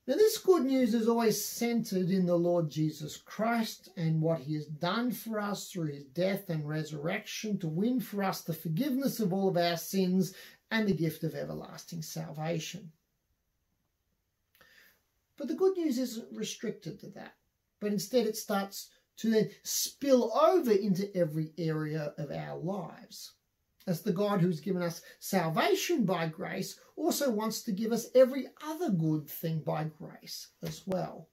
[0.06, 4.52] Now, this good news is always centered in the Lord Jesus Christ and what he
[4.54, 9.18] has done for us through his death and resurrection to win for us the forgiveness
[9.18, 10.34] of all of our sins
[10.70, 12.92] and the gift of everlasting salvation.
[15.38, 17.36] But the good news isn't restricted to that,
[17.80, 23.32] but instead it starts to then spill over into every area of our lives
[23.86, 28.46] as the God who's given us salvation by grace also wants to give us every
[28.66, 31.28] other good thing by grace as well.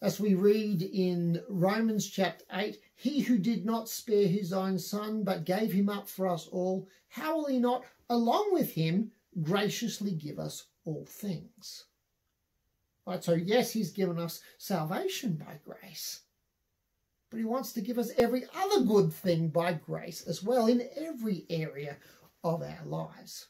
[0.00, 5.22] As we read in Romans chapter 8, he who did not spare his own son
[5.22, 10.12] but gave him up for us all, how will he not, along with him, graciously
[10.12, 11.84] give us all things?
[13.06, 16.22] Right, so yes, he's given us salvation by grace
[17.32, 20.86] but he wants to give us every other good thing by grace as well in
[20.98, 21.96] every area
[22.44, 23.46] of our lives.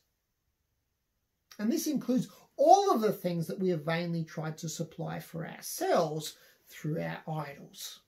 [1.59, 5.45] And this includes all of the things that we have vainly tried to supply for
[5.45, 6.37] ourselves
[6.69, 7.99] through our idols.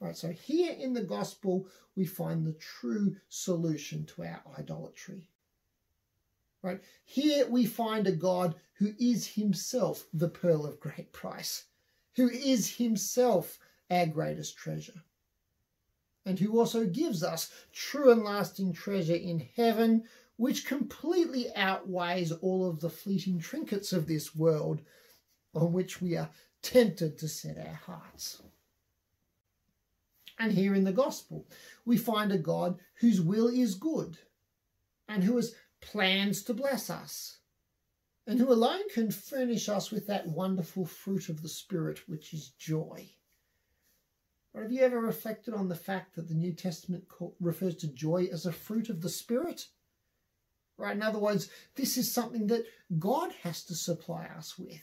[0.00, 5.28] Right, so here in the gospel, we find the true solution to our idolatry.
[6.62, 11.66] Right, here we find a God who is himself the pearl of great price
[12.16, 13.58] who is himself
[13.90, 15.02] our greatest treasure,
[16.24, 20.02] and who also gives us true and lasting treasure in heaven,
[20.36, 24.80] which completely outweighs all of the fleeting trinkets of this world
[25.54, 26.30] on which we are
[26.62, 28.42] tempted to set our hearts.
[30.38, 31.46] And here in the gospel,
[31.84, 34.18] we find a God whose will is good
[35.08, 37.35] and who has plans to bless us
[38.26, 42.48] and who alone can furnish us with that wonderful fruit of the Spirit, which is
[42.58, 43.08] joy.
[44.52, 47.04] Or have you ever reflected on the fact that the New Testament
[47.40, 49.68] refers to joy as a fruit of the Spirit?
[50.78, 52.66] Right, in other words, this is something that
[52.98, 54.82] God has to supply us with.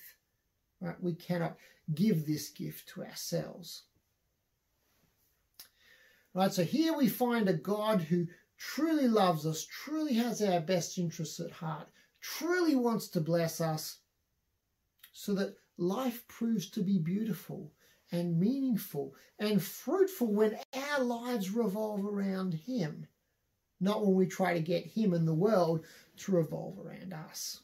[0.80, 1.58] Right, we cannot
[1.94, 3.84] give this gift to ourselves.
[6.34, 8.28] Right, so here we find a God who
[8.58, 11.90] truly loves us, truly has our best interests at heart,
[12.24, 13.98] truly wants to bless us
[15.12, 17.72] so that life proves to be beautiful
[18.12, 23.06] and meaningful and fruitful when our lives revolve around Him,
[23.82, 25.86] not when we try to get Him and the world
[26.18, 27.60] to revolve around us.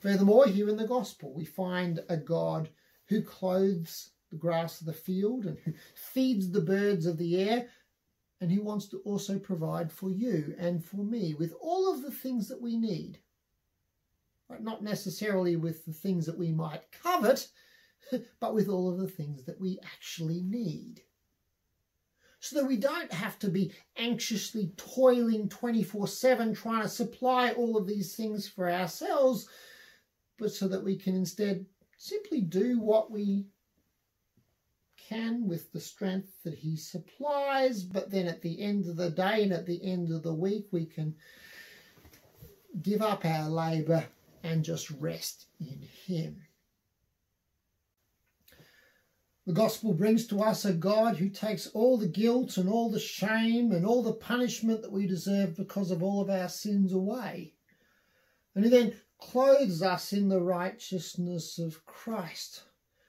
[0.00, 2.68] Furthermore, here in the Gospel, we find a God
[3.06, 7.68] who clothes the grass of the field and who feeds the birds of the air
[8.40, 12.10] and he wants to also provide for you and for me with all of the
[12.10, 13.18] things that we need.
[14.48, 14.62] Right?
[14.62, 17.48] Not necessarily with the things that we might covet,
[18.40, 21.02] but with all of the things that we actually need.
[22.40, 27.76] So that we don't have to be anxiously toiling 24 7 trying to supply all
[27.76, 29.48] of these things for ourselves,
[30.38, 31.66] but so that we can instead
[31.98, 33.46] simply do what we
[35.08, 39.42] can with the strength that he supplies, but then at the end of the day
[39.42, 41.14] and at the end of the week, we can
[42.82, 44.04] give up our labour
[44.42, 46.42] and just rest in him.
[49.46, 53.00] The gospel brings to us a God who takes all the guilt and all the
[53.00, 57.54] shame and all the punishment that we deserve because of all of our sins away.
[58.54, 62.64] And he then clothes us in the righteousness of Christ.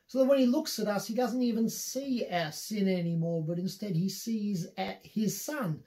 [0.10, 3.60] So that when he looks at us, he doesn't even see our sin anymore, but
[3.60, 5.84] instead he sees at his Son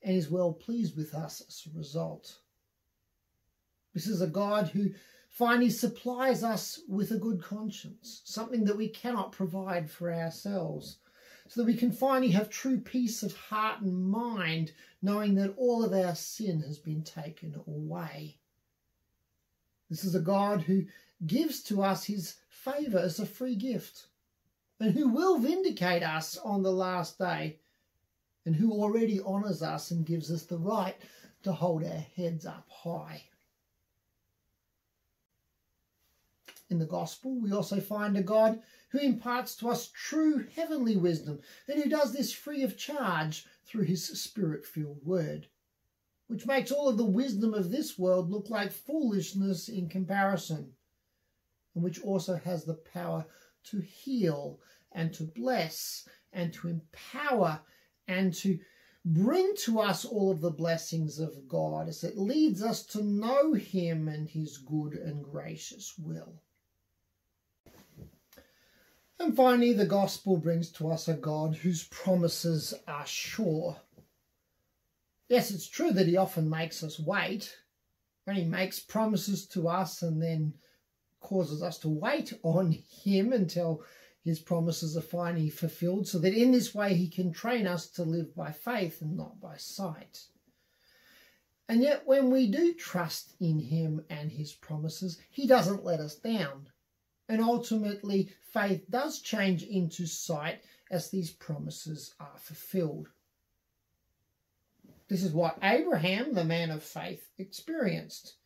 [0.00, 2.38] and is well pleased with us as a result.
[3.92, 4.90] This is a God who
[5.28, 10.98] finally supplies us with a good conscience, something that we cannot provide for ourselves,
[11.48, 14.70] so that we can finally have true peace of heart and mind,
[15.02, 18.36] knowing that all of our sin has been taken away.
[19.90, 20.84] This is a God who
[21.26, 24.06] gives to us his favour as a free gift,
[24.80, 27.58] and who will vindicate us on the last day,
[28.44, 30.96] and who already honours us and gives us the right
[31.42, 33.22] to hold our heads up high.
[36.74, 38.60] in the gospel, we also find a God
[38.90, 43.84] who imparts to us true heavenly wisdom and who does this free of charge through
[43.84, 45.46] his spirit filled word,
[46.26, 50.72] which makes all of the wisdom of this world look like foolishness in comparison,
[51.74, 53.24] and which also has the power
[53.64, 54.60] to heal
[54.92, 57.60] and to bless and to empower
[58.08, 58.58] and to
[59.04, 63.52] bring to us all of the blessings of God as it leads us to know
[63.52, 66.40] him and his good and gracious will.
[69.18, 73.76] And finally, the gospel brings to us a God whose promises are sure.
[75.28, 77.56] Yes, it's true that he often makes us wait,
[78.26, 80.54] and he makes promises to us and then
[81.24, 83.82] causes us to wait on him until
[84.22, 88.04] his promises are finally fulfilled, so that in this way he can train us to
[88.04, 90.20] live by faith and not by sight.
[91.68, 96.14] And yet, when we do trust in him and his promises, he doesn't let us
[96.14, 96.68] down.
[97.28, 100.60] And ultimately, faith does change into sight
[100.90, 103.08] as these promises are fulfilled.
[105.08, 108.36] This is what Abraham, the man of faith, experienced,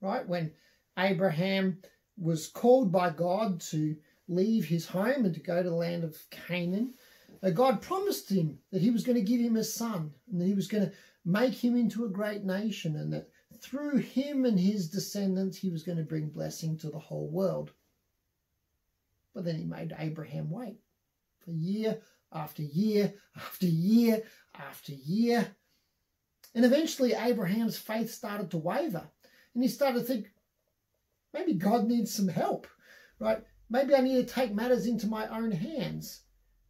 [0.00, 0.26] right?
[0.26, 0.52] When
[0.98, 1.78] Abraham
[2.16, 3.96] was called by God to
[4.28, 6.94] leave his home and to go to the land of Canaan,
[7.42, 10.46] uh, God promised him that he was going to give him a son and that
[10.46, 10.92] he was going to
[11.24, 13.28] make him into a great nation and that
[13.60, 17.72] through him and his descendants he was going to bring blessing to the whole world.
[19.34, 20.78] But then he made Abraham wait
[21.44, 21.98] for year
[22.32, 24.22] after year after year
[24.54, 25.46] after year.
[26.54, 29.08] And eventually Abraham's faith started to waver.
[29.54, 30.30] And he started to think,
[31.34, 32.66] maybe God needs some help,
[33.18, 33.42] right?
[33.68, 36.22] Maybe I need to take matters into my own hands.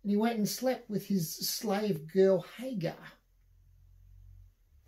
[0.02, 2.94] And he went and slept with his slave girl Hagar.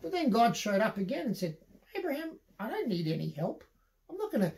[0.02, 1.58] But then God showed up again and said,
[1.96, 3.64] Abraham, I don't need any help.
[4.10, 4.52] I'm not going to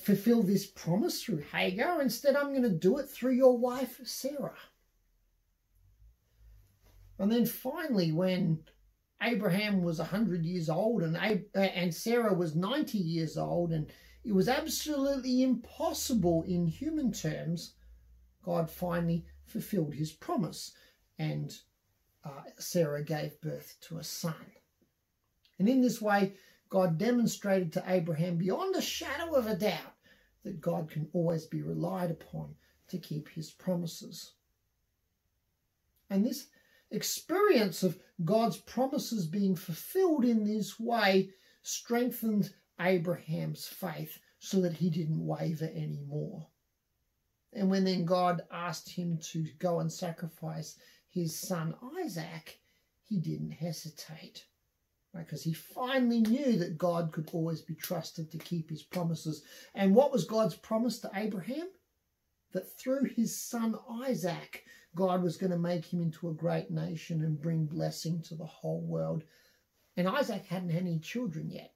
[0.00, 2.00] fulfill this promise through Hagar.
[2.00, 4.54] Instead, I'm going to do it through your wife, Sarah.
[7.18, 8.60] And then finally, when
[9.22, 11.16] Abraham was 100 years old and,
[11.54, 13.90] and Sarah was 90 years old, and
[14.24, 17.74] it was absolutely impossible in human terms,
[18.42, 20.72] God finally fulfilled his promise
[21.18, 21.56] and
[22.24, 24.34] uh, Sarah gave birth to a son.
[25.58, 26.34] And in this way,
[26.68, 29.94] God demonstrated to Abraham beyond a shadow of a doubt
[30.44, 32.54] that God can always be relied upon
[32.88, 34.32] to keep his promises.
[36.10, 36.46] And this
[36.90, 41.30] experience of God's promises being fulfilled in this way
[41.62, 46.46] strengthened Abraham's faith so that he didn't waver anymore.
[47.52, 50.78] And when then God asked him to go and sacrifice
[51.08, 51.74] his son
[52.04, 52.60] Isaac,
[53.02, 54.44] he didn't hesitate
[55.14, 59.42] because he finally knew that God could always be trusted to keep his promises.
[59.74, 61.68] And what was God's promise to Abraham?
[62.52, 64.64] That through his son Isaac,
[64.98, 68.44] God was going to make him into a great nation and bring blessing to the
[68.44, 69.22] whole world.
[69.96, 71.72] And Isaac hadn't had any children yet.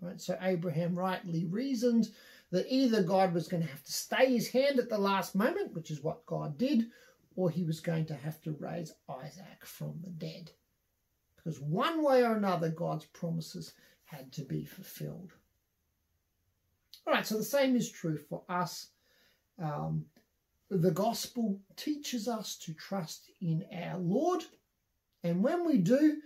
[0.00, 0.20] Right?
[0.20, 2.10] So Abraham rightly reasoned
[2.52, 5.74] that either God was going to have to stay his hand at the last moment,
[5.74, 6.86] which is what God did,
[7.34, 10.52] or he was going to have to raise Isaac from the dead.
[11.34, 13.72] Because one way or another, God's promises
[14.04, 15.32] had to be fulfilled.
[17.04, 18.90] All right, so the same is true for us.
[19.60, 20.04] Um,
[20.70, 24.44] the gospel teaches us to trust in our Lord.
[25.24, 26.18] And when we do,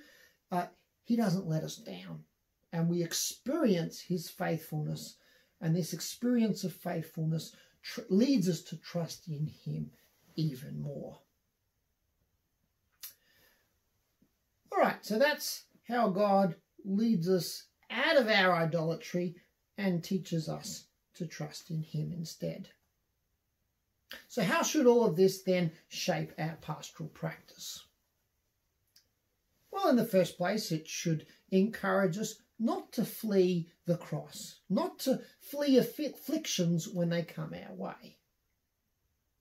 [0.53, 0.67] uh,
[1.05, 2.25] he doesn't let us down.
[2.73, 5.17] And we experience his faithfulness.
[5.61, 7.55] And this experience of faithfulness
[8.09, 9.91] leads us to trust in him
[10.37, 11.19] even more.
[14.73, 19.37] All right, so that's how God leads us out of our idolatry
[19.79, 22.69] and teaches us to trust in Him instead.
[24.29, 27.85] So, how should all of this then shape our pastoral practice?
[29.71, 34.99] Well, in the first place, it should encourage us not to flee the cross, not
[35.01, 38.19] to flee afflictions when they come our way.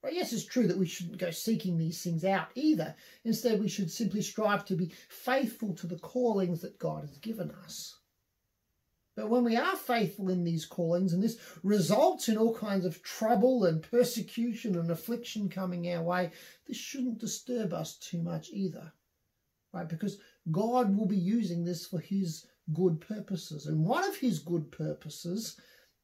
[0.01, 2.93] But yes, it's true that we shouldn't go seeking these things out either.
[3.23, 7.51] Instead, we should simply strive to be faithful to the callings that God has given
[7.51, 7.95] us.
[9.15, 13.03] But when we are faithful in these callings, and this results in all kinds of
[13.03, 16.31] trouble and persecution and affliction coming our way,
[16.67, 18.91] this shouldn't disturb us too much either,
[19.71, 19.87] right?
[19.87, 20.17] Because
[20.51, 23.67] God will be using this for His good purposes.
[23.67, 25.59] And one of His good purposes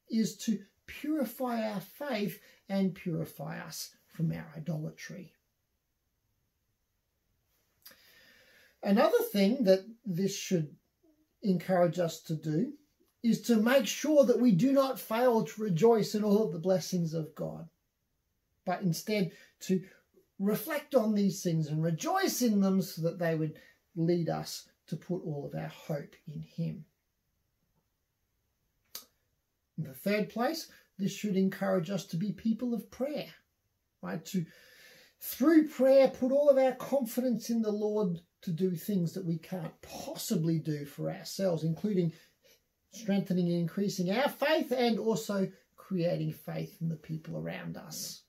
[0.08, 5.32] is to purify our faith and purify us from our idolatry.
[8.82, 10.76] Another thing that this should
[11.42, 12.72] encourage us to do
[13.22, 16.58] is to make sure that we do not fail to rejoice in all of the
[16.58, 17.68] blessings of God,
[18.64, 19.82] but instead to
[20.38, 23.58] reflect on these things and rejoice in them so that they would
[23.94, 26.84] lead us to put all of our hope in Him.
[29.76, 30.68] In the third place,
[30.98, 33.28] this should encourage us to be people of prayer,
[34.02, 34.24] right?
[34.26, 34.44] To,
[35.20, 39.38] through prayer, put all of our confidence in the Lord to do things that we
[39.38, 42.12] can't possibly do for ourselves, including
[42.92, 48.22] strengthening and increasing our faith and also creating faith in the people around us.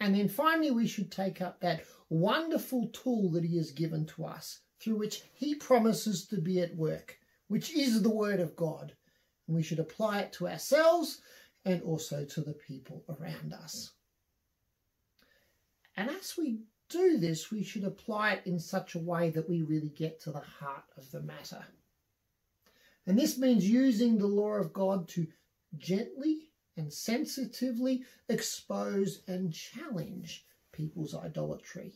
[0.00, 4.24] And then finally, we should take up that wonderful tool that He has given to
[4.24, 7.18] us through which He promises to be at work,
[7.48, 8.94] which is the Word of God.
[9.46, 11.20] And we should apply it to ourselves
[11.64, 13.92] and also to the people around us.
[15.96, 19.62] And as we do this, we should apply it in such a way that we
[19.62, 21.64] really get to the heart of the matter.
[23.06, 25.26] And this means using the law of God to
[25.78, 31.94] gently and sensitively expose and challenge people's idolatry.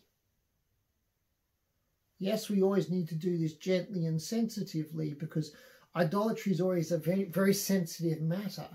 [2.18, 5.54] Yes, we always need to do this gently and sensitively because
[5.96, 8.68] idolatry is always a very, very sensitive matter.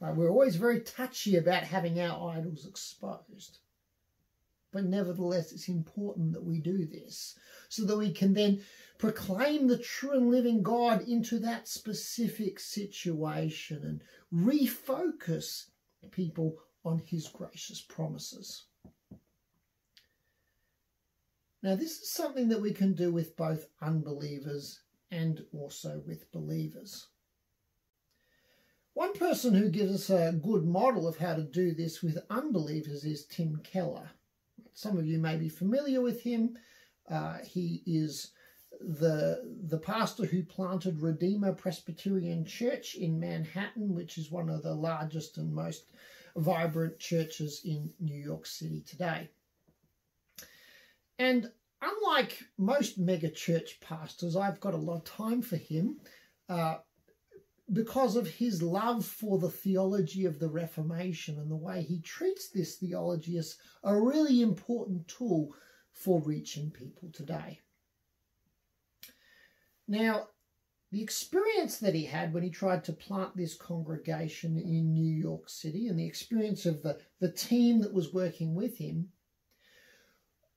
[0.00, 0.14] Right?
[0.14, 3.58] We're always very touchy about having our idols exposed.
[4.70, 7.38] But nevertheless, it's important that we do this
[7.68, 8.62] so that we can then
[8.98, 14.02] proclaim the true and living God into that specific situation and
[14.32, 15.70] refocus
[16.10, 18.66] people on his gracious promises.
[21.62, 27.08] Now, this is something that we can do with both unbelievers and also with believers.
[28.94, 33.04] One person who gives us a good model of how to do this with unbelievers
[33.04, 34.10] is Tim Keller.
[34.74, 36.56] Some of you may be familiar with him.
[37.10, 38.32] Uh, he is
[38.80, 44.74] the the pastor who planted Redeemer Presbyterian Church in Manhattan, which is one of the
[44.74, 45.90] largest and most
[46.36, 49.28] vibrant churches in New York City today.
[51.18, 51.50] And
[51.82, 55.96] unlike most mega church pastors, I've got a lot of time for him
[56.48, 56.76] uh,
[57.72, 62.48] because of his love for the theology of the Reformation and the way he treats
[62.48, 65.54] this theology as a really important tool
[65.92, 67.60] for reaching people today.
[69.86, 70.28] Now,
[70.90, 75.50] the experience that he had when he tried to plant this congregation in New York
[75.50, 79.08] City and the experience of the, the team that was working with him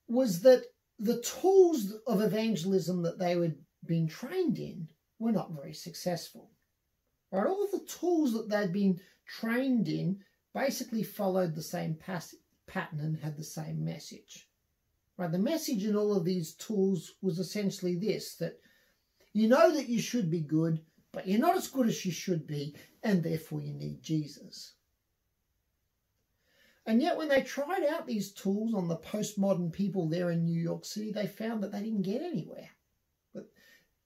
[0.08, 0.64] was that
[0.98, 4.88] the tools of evangelism that they had been trained in
[5.18, 6.50] were not very successful.
[7.32, 7.46] Right?
[7.46, 10.20] All of the tools that they'd been trained in
[10.54, 14.48] basically followed the same pattern and had the same message.
[15.16, 15.32] Right?
[15.32, 18.60] The message in all of these tools was essentially this, that
[19.32, 20.80] you know that you should be good,
[21.10, 24.74] but you're not as good as you should be, and therefore you need Jesus.
[26.84, 30.60] And yet, when they tried out these tools on the postmodern people there in New
[30.60, 32.68] York City, they found that they didn't get anywhere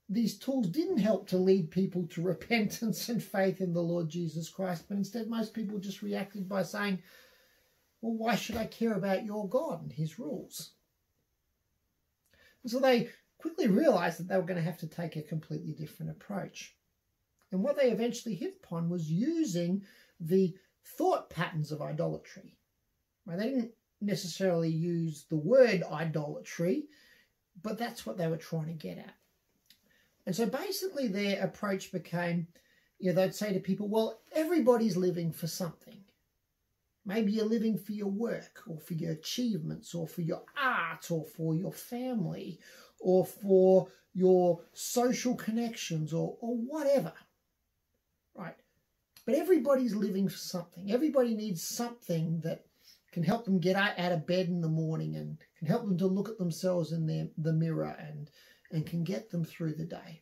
[0.09, 4.49] these tools didn't help to lead people to repentance and faith in the Lord Jesus
[4.49, 6.99] Christ, but instead most people just reacted by saying,
[8.01, 10.71] well, why should I care about your God and his rules?
[12.63, 15.73] And so they quickly realized that they were going to have to take a completely
[15.73, 16.75] different approach.
[17.51, 19.83] And what they eventually hit upon was using
[20.19, 20.55] the
[20.97, 22.57] thought patterns of idolatry.
[23.25, 23.39] Right?
[23.39, 26.85] They didn't necessarily use the word idolatry,
[27.61, 29.15] but that's what they were trying to get at.
[30.27, 32.47] And so basically their approach became,
[32.99, 36.01] you know, they'd say to people, well, everybody's living for something.
[37.05, 41.23] Maybe you're living for your work or for your achievements or for your art or
[41.23, 42.59] for your family
[42.99, 47.13] or for your social connections or, or whatever.
[48.35, 48.57] Right?
[49.25, 50.91] But everybody's living for something.
[50.91, 52.65] Everybody needs something that
[53.13, 56.05] can help them get out, of bed in the morning and can help them to
[56.05, 58.29] look at themselves in their, the mirror and,
[58.71, 60.21] and can get them through the day.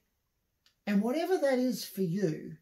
[0.87, 2.53] And whatever that is for you,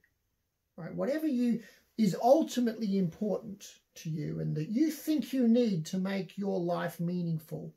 [0.77, 1.61] right, whatever you
[1.97, 3.65] is ultimately important
[3.95, 7.73] to you and that you think you need to make your life meaningful,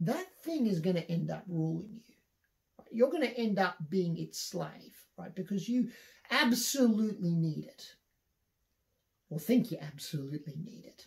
[0.00, 2.14] that thing is going to end up ruling you.
[2.78, 2.88] Right?
[2.92, 5.34] You're going to end up being its slave, right?
[5.34, 5.88] Because you
[6.30, 7.94] absolutely need it
[9.30, 11.06] or think you absolutely need it.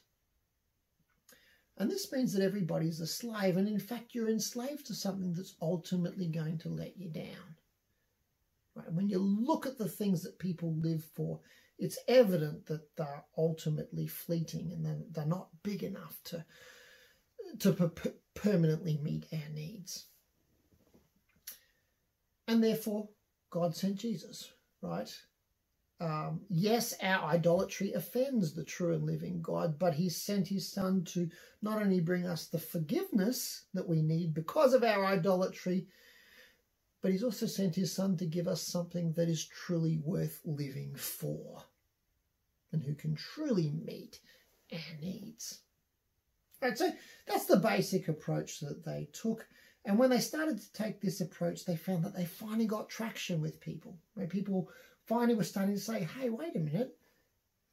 [1.77, 5.55] And this means that everybody's a slave, and in fact, you're enslaved to something that's
[5.61, 7.55] ultimately going to let you down.
[8.75, 8.91] Right?
[8.91, 11.39] When you look at the things that people live for,
[11.77, 16.43] it's evident that they're ultimately fleeting and they're, they're not big enough to,
[17.59, 17.91] to per
[18.33, 20.07] permanently meet our needs.
[22.47, 23.09] And therefore,
[23.49, 24.51] God sent Jesus,
[24.81, 25.11] right?
[25.99, 31.03] Um, yes, our idolatry offends the true and living God, but he sent his son
[31.05, 31.29] to
[31.61, 35.87] not only bring us the forgiveness that we need because of our idolatry,
[37.01, 40.93] but he's also sent his son to give us something that is truly worth living
[40.95, 41.63] for
[42.71, 44.19] and who can truly meet
[44.71, 45.61] our needs.
[46.61, 46.91] Right, so
[47.27, 49.47] that's the basic approach that they took.
[49.85, 53.41] And when they started to take this approach, they found that they finally got traction
[53.41, 54.69] with people, where people
[55.07, 56.95] finally were starting to say, hey, wait a minute,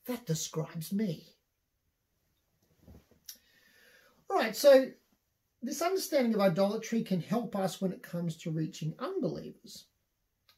[0.07, 1.27] that describes me.
[4.31, 4.87] All right, so
[5.63, 9.87] this understanding of idolatry can help us when it comes to reaching unbelievers.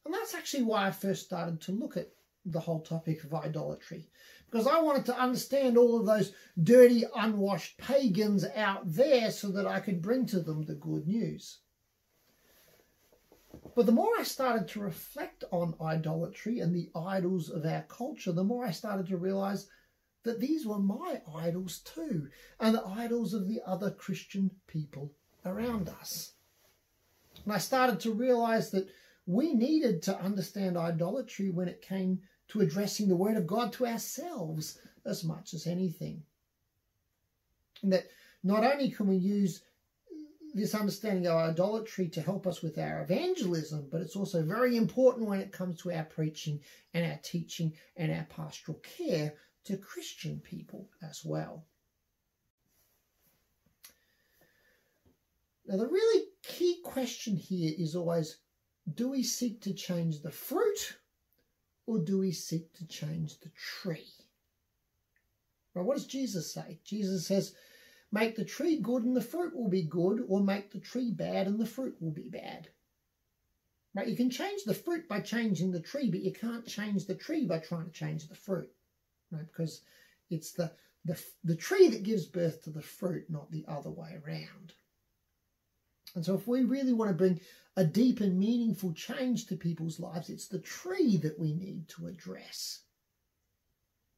[0.05, 2.11] And that's actually why I first started to look at
[2.45, 4.09] the whole topic of idolatry.
[4.49, 9.67] Because I wanted to understand all of those dirty, unwashed pagans out there so that
[9.67, 11.59] I could bring to them the good news.
[13.77, 18.33] But the more I started to reflect on idolatry and the idols of our culture,
[18.33, 19.69] the more I started to realize
[20.23, 25.13] that these were my idols too, and the idols of the other Christian people
[25.45, 26.33] around us.
[27.45, 28.89] And I started to realize that
[29.27, 33.87] we needed to understand idolatry when it came to addressing the Word of God to
[33.87, 36.23] ourselves as much as anything.
[37.83, 38.07] And that
[38.43, 39.61] not only can we use
[40.57, 45.29] this understanding of idolatry to help us with our evangelism, but it's also very important
[45.29, 46.61] when it comes to our preaching
[46.95, 49.35] and our teaching and our pastoral care
[49.65, 51.67] to Christian people as well.
[55.67, 58.39] Now, the really key question here is always
[58.95, 60.97] do we seek to change the fruit
[61.87, 64.09] or do we seek to change the tree?
[65.75, 66.79] Right, what does Jesus say?
[66.85, 67.55] Jesus says,
[68.13, 71.47] Make the tree good and the fruit will be good, or make the tree bad
[71.47, 72.69] and the fruit will be bad.
[73.95, 74.09] Right?
[74.09, 77.47] You can change the fruit by changing the tree, but you can't change the tree
[77.47, 78.71] by trying to change the fruit.
[79.31, 79.47] Right?
[79.47, 79.81] Because
[80.31, 80.71] it's the,
[81.05, 84.75] the, the tree that gives birth to the fruit, not the other way around.
[86.15, 87.41] And so if we really want to bring
[87.77, 92.07] a deep and meaningful change to people's lives, it's the tree that we need to
[92.07, 92.81] address.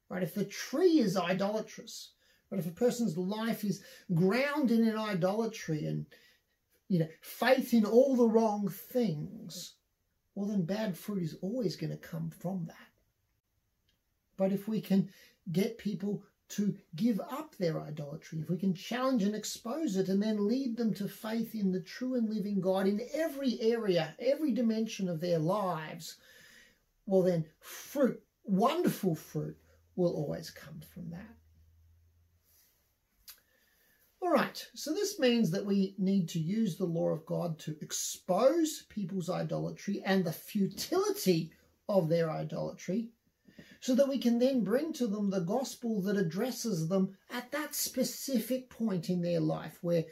[0.08, 0.22] Right?
[0.22, 2.12] If the tree is idolatrous,
[2.50, 3.82] but if a person's life is
[4.14, 6.06] grounded in idolatry and
[6.88, 9.74] you know faith in all the wrong things,
[10.34, 12.76] well then bad fruit is always going to come from that.
[14.36, 15.10] But if we can
[15.52, 20.22] get people to give up their idolatry, if we can challenge and expose it and
[20.22, 24.52] then lead them to faith in the true and living God in every area, every
[24.52, 26.16] dimension of their lives,
[27.04, 29.58] well then fruit, wonderful fruit,
[29.96, 31.37] will always come from that.
[34.28, 37.74] All right, so this means that we need to use the law of God to
[37.80, 41.50] expose people's idolatry and the futility
[41.88, 43.08] of their idolatry
[43.80, 47.74] so that we can then bring to them the gospel that addresses them at that
[47.74, 50.04] specific point in their life where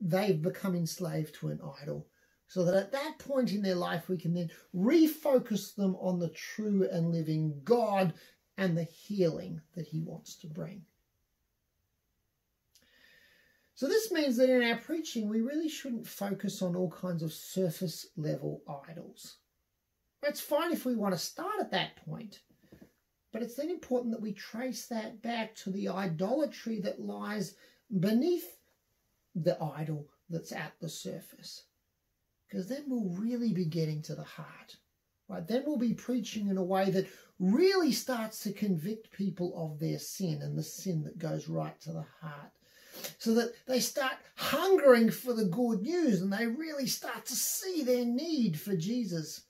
[0.00, 2.06] they've become enslaved to an idol.
[2.46, 6.30] So that at that point in their life, we can then refocus them on the
[6.30, 8.14] true and living God
[8.56, 10.84] and the healing that He wants to bring.
[13.78, 17.32] So this means that in our preaching, we really shouldn't focus on all kinds of
[17.32, 18.60] surface level
[18.90, 19.36] idols.
[20.20, 22.40] It's fine if we want to start at that point,
[23.32, 27.54] but it's then important that we trace that back to the idolatry that lies
[28.00, 28.56] beneath
[29.36, 31.62] the idol that's at the surface.
[32.48, 34.74] Because then we'll really be getting to the heart.
[35.28, 35.46] Right?
[35.46, 37.06] Then we'll be preaching in a way that
[37.38, 41.92] really starts to convict people of their sin and the sin that goes right to
[41.92, 42.57] the heart.
[43.18, 47.82] So that they start hungering for the good news and they really start to see
[47.82, 49.42] their need for Jesus.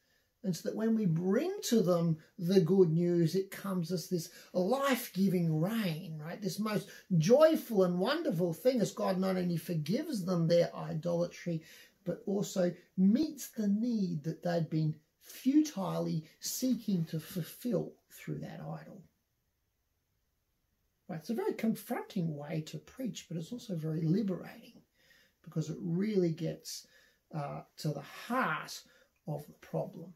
[0.45, 4.31] And so that when we bring to them the good news, it comes as this
[4.53, 6.41] life giving rain, right?
[6.41, 6.89] This most
[7.19, 11.63] joyful and wonderful thing as God not only forgives them their idolatry,
[12.05, 19.03] but also meets the need that they'd been futilely seeking to fulfill through that idol.
[21.09, 24.83] Right, it's a very confronting way to preach, but it's also very liberating
[25.43, 26.87] because it really gets
[27.35, 28.83] uh, to the heart
[29.27, 30.13] of the problem.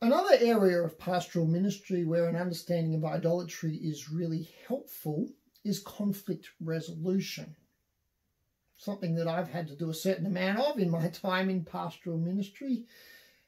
[0.00, 5.28] Another area of pastoral ministry where an understanding of idolatry is really helpful
[5.64, 7.56] is conflict resolution.
[8.76, 12.18] Something that I've had to do a certain amount of in my time in pastoral
[12.18, 12.84] ministry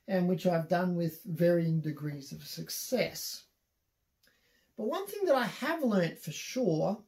[0.07, 3.45] and which I've done with varying degrees of success.
[4.79, 7.03] But one thing that I have learnt for sure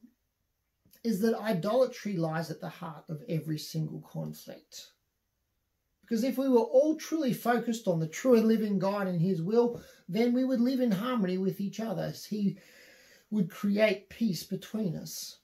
[1.05, 4.91] is that idolatry lies at the heart of every single conflict.
[6.01, 9.41] Because if we were all truly focused on the true and living God and His
[9.41, 12.13] will, then we would live in harmony with each other.
[12.29, 12.57] He
[13.29, 15.37] would create peace between us.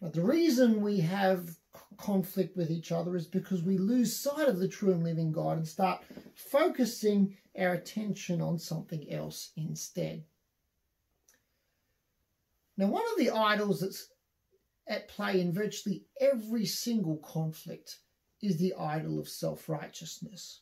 [0.00, 1.58] But the reason we have
[1.98, 5.58] conflict with each other is because we lose sight of the true and living God
[5.58, 10.24] and start focusing our attention on something else instead.
[12.76, 14.08] Now, one of the idols that's
[14.86, 17.98] at play in virtually every single conflict
[18.42, 20.60] is the idol of self righteousness.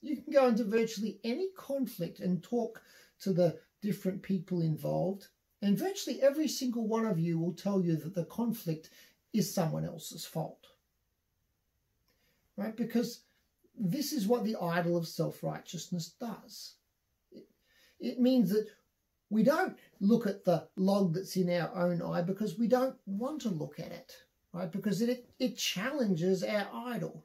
[0.00, 2.82] You can go into virtually any conflict and talk
[3.20, 5.28] to the different people involved,
[5.62, 8.90] and virtually every single one of you will tell you that the conflict
[9.32, 10.66] is someone else's fault.
[12.56, 12.76] Right?
[12.76, 13.22] Because
[13.78, 16.74] this is what the idol of self righteousness does.
[17.30, 17.46] It,
[18.00, 18.68] it means that
[19.30, 23.42] we don't look at the log that's in our own eye because we don't want
[23.42, 24.12] to look at it,
[24.52, 24.70] right?
[24.70, 27.24] Because it, it challenges our idol.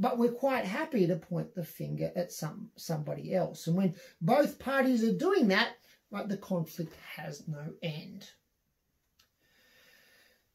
[0.00, 3.66] But we're quite happy to point the finger at some somebody else.
[3.66, 5.70] And when both parties are doing that,
[6.10, 8.28] right, the conflict has no end.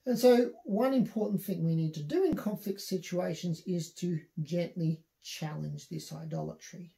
[0.06, 5.02] And so, one important thing we need to do in conflict situations is to gently
[5.22, 6.94] challenge this idolatry.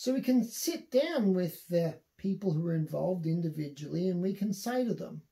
[0.00, 4.52] So, we can sit down with the people who are involved individually and we can
[4.52, 5.22] say to them,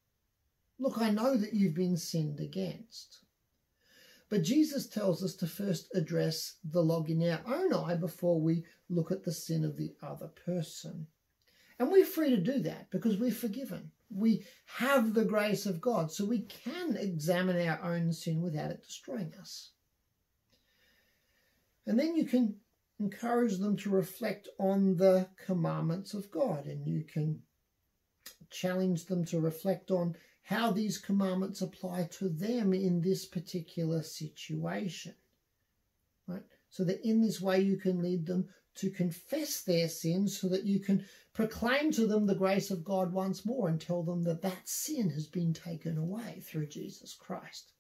[0.81, 3.21] Look, I know that you've been sinned against.
[4.29, 8.65] But Jesus tells us to first address the log in our own eye before we
[8.89, 11.07] look at the sin of the other person.
[11.79, 13.93] And we're free to do that because we're forgiven.
[14.11, 14.47] We
[14.79, 19.33] have the grace of God, so we can examine our own sin without it destroying
[19.41, 19.71] us.
[21.87, 22.57] And then you can
[22.99, 27.43] encourage them to reflect on the commandments of God, and you can
[28.51, 35.15] challenge them to reflect on how these commandments apply to them in this particular situation.
[36.27, 36.43] Right?
[36.71, 40.65] So that in this way you can lead them to confess their sins so that
[40.65, 44.43] you can proclaim to them the grace of God once more and tell them that
[44.43, 47.73] that sin has been taken away through Jesus Christ.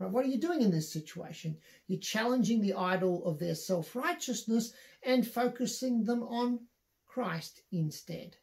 [0.00, 1.58] Right, what are you doing in this situation?
[1.86, 4.72] You're challenging the idol of their self righteousness
[5.02, 6.60] and focusing them on
[7.06, 8.36] Christ instead.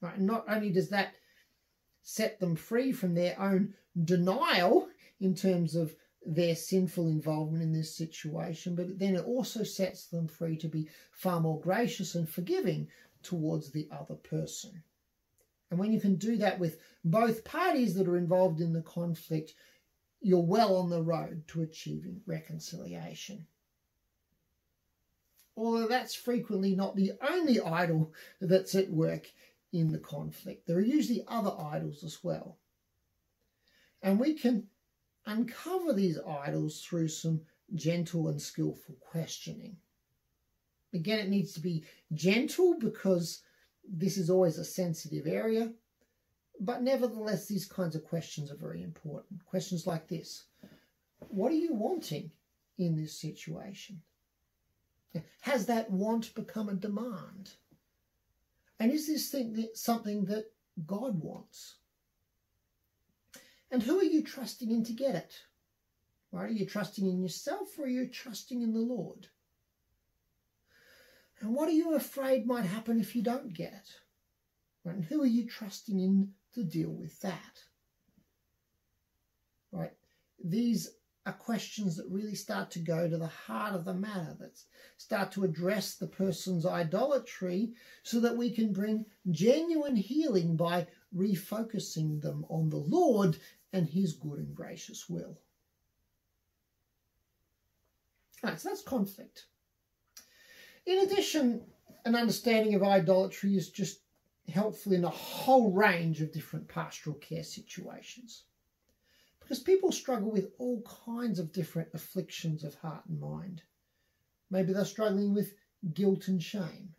[0.00, 1.14] Right, not only does that
[2.02, 4.88] set them free from their own denial
[5.20, 5.94] in terms of
[6.26, 10.88] their sinful involvement in this situation, but then it also sets them free to be
[11.12, 12.88] far more gracious and forgiving
[13.22, 14.82] towards the other person.
[15.70, 19.54] And when you can do that with both parties that are involved in the conflict,
[20.20, 23.46] you're well on the road to achieving reconciliation.
[25.56, 29.26] Although that's frequently not the only idol that's at work
[29.72, 32.58] in the conflict, there are usually other idols as well.
[34.02, 34.68] And we can
[35.26, 37.42] uncover these idols through some
[37.74, 39.76] gentle and skillful questioning.
[40.92, 43.42] Again, it needs to be gentle because
[43.88, 45.72] this is always a sensitive area,
[46.60, 49.44] but nevertheless, these kinds of questions are very important.
[49.46, 50.44] Questions like this
[51.28, 52.30] What are you wanting
[52.78, 54.02] in this situation?
[55.40, 57.50] Has that want become a demand?
[58.78, 60.52] And is this thing something that
[60.86, 61.76] God wants?
[63.70, 65.32] And who are you trusting in to get it?
[66.32, 66.50] Right?
[66.50, 69.28] Are you trusting in yourself or are you trusting in the Lord?
[71.40, 73.90] And what are you afraid might happen if you don't get it?
[74.84, 74.96] Right?
[74.96, 77.62] And who are you trusting in to deal with that?
[79.72, 79.92] Right?
[80.42, 80.90] These
[81.26, 84.58] are questions that really start to go to the heart of the matter, that
[84.96, 87.72] start to address the person's idolatry
[88.02, 93.36] so that we can bring genuine healing by refocusing them on the Lord
[93.72, 95.38] and his good and gracious will.
[98.42, 99.44] Right, so that's conflict.
[100.86, 101.62] In addition,
[102.06, 104.00] an understanding of idolatry is just
[104.50, 108.44] helpful in a whole range of different pastoral care situations.
[109.40, 113.62] Because people struggle with all kinds of different afflictions of heart and mind.
[114.50, 115.54] Maybe they're struggling with
[115.94, 116.94] guilt and shame.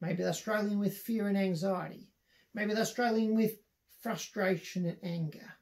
[0.00, 2.10] Maybe they're struggling with fear and anxiety.
[2.52, 3.58] Maybe they're struggling with
[4.02, 5.54] frustration and anger.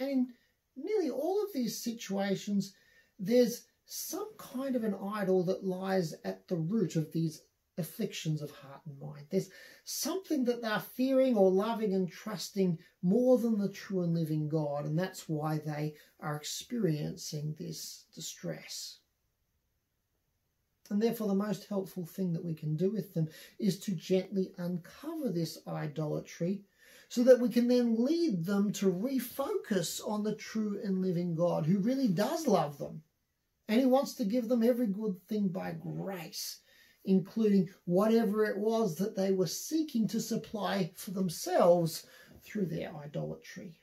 [0.00, 0.32] And in
[0.76, 2.74] nearly all of these situations,
[3.18, 7.42] there's some kind of an idol that lies at the root of these
[7.78, 9.26] afflictions of heart and mind.
[9.30, 9.50] There's
[9.84, 14.84] something that they're fearing or loving and trusting more than the true and living God,
[14.84, 18.98] and that's why they are experiencing this distress.
[20.90, 24.52] And therefore, the most helpful thing that we can do with them is to gently
[24.56, 26.62] uncover this idolatry
[27.08, 31.66] so that we can then lead them to refocus on the true and living God
[31.66, 33.02] who really does love them.
[33.68, 36.60] And he wants to give them every good thing by grace,
[37.06, 42.06] including whatever it was that they were seeking to supply for themselves
[42.42, 43.80] through their idolatry.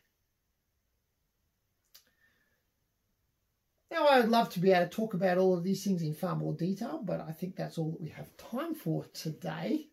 [3.92, 6.36] Now, I'd love to be able to talk about all of these things in far
[6.36, 9.88] more detail, but I think that's all that we have time for today.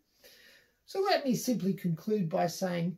[0.86, 2.96] So let me simply conclude by saying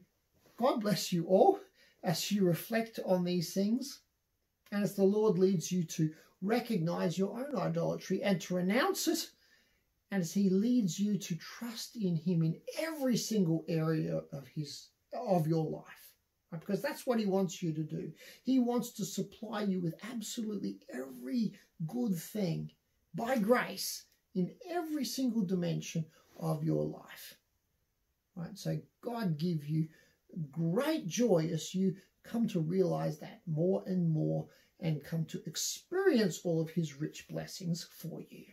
[0.56, 1.58] God bless you all
[2.04, 4.00] as you reflect on these things
[4.70, 6.10] and as the Lord leads you to
[6.40, 9.30] recognize your own idolatry and to renounce it,
[10.12, 14.90] and as He leads you to trust in Him in every single area of His
[15.12, 16.12] of your life.
[16.50, 18.12] Because that's what He wants you to do.
[18.42, 21.54] He wants to supply you with absolutely every
[21.86, 22.70] good thing
[23.14, 24.04] by grace
[24.34, 26.04] in every single dimension
[26.38, 27.38] of your life.
[28.36, 28.56] Right?
[28.56, 29.88] So God give you
[30.50, 34.46] great joy as you come to realize that more and more
[34.80, 38.44] and come to experience all of his rich blessings for you.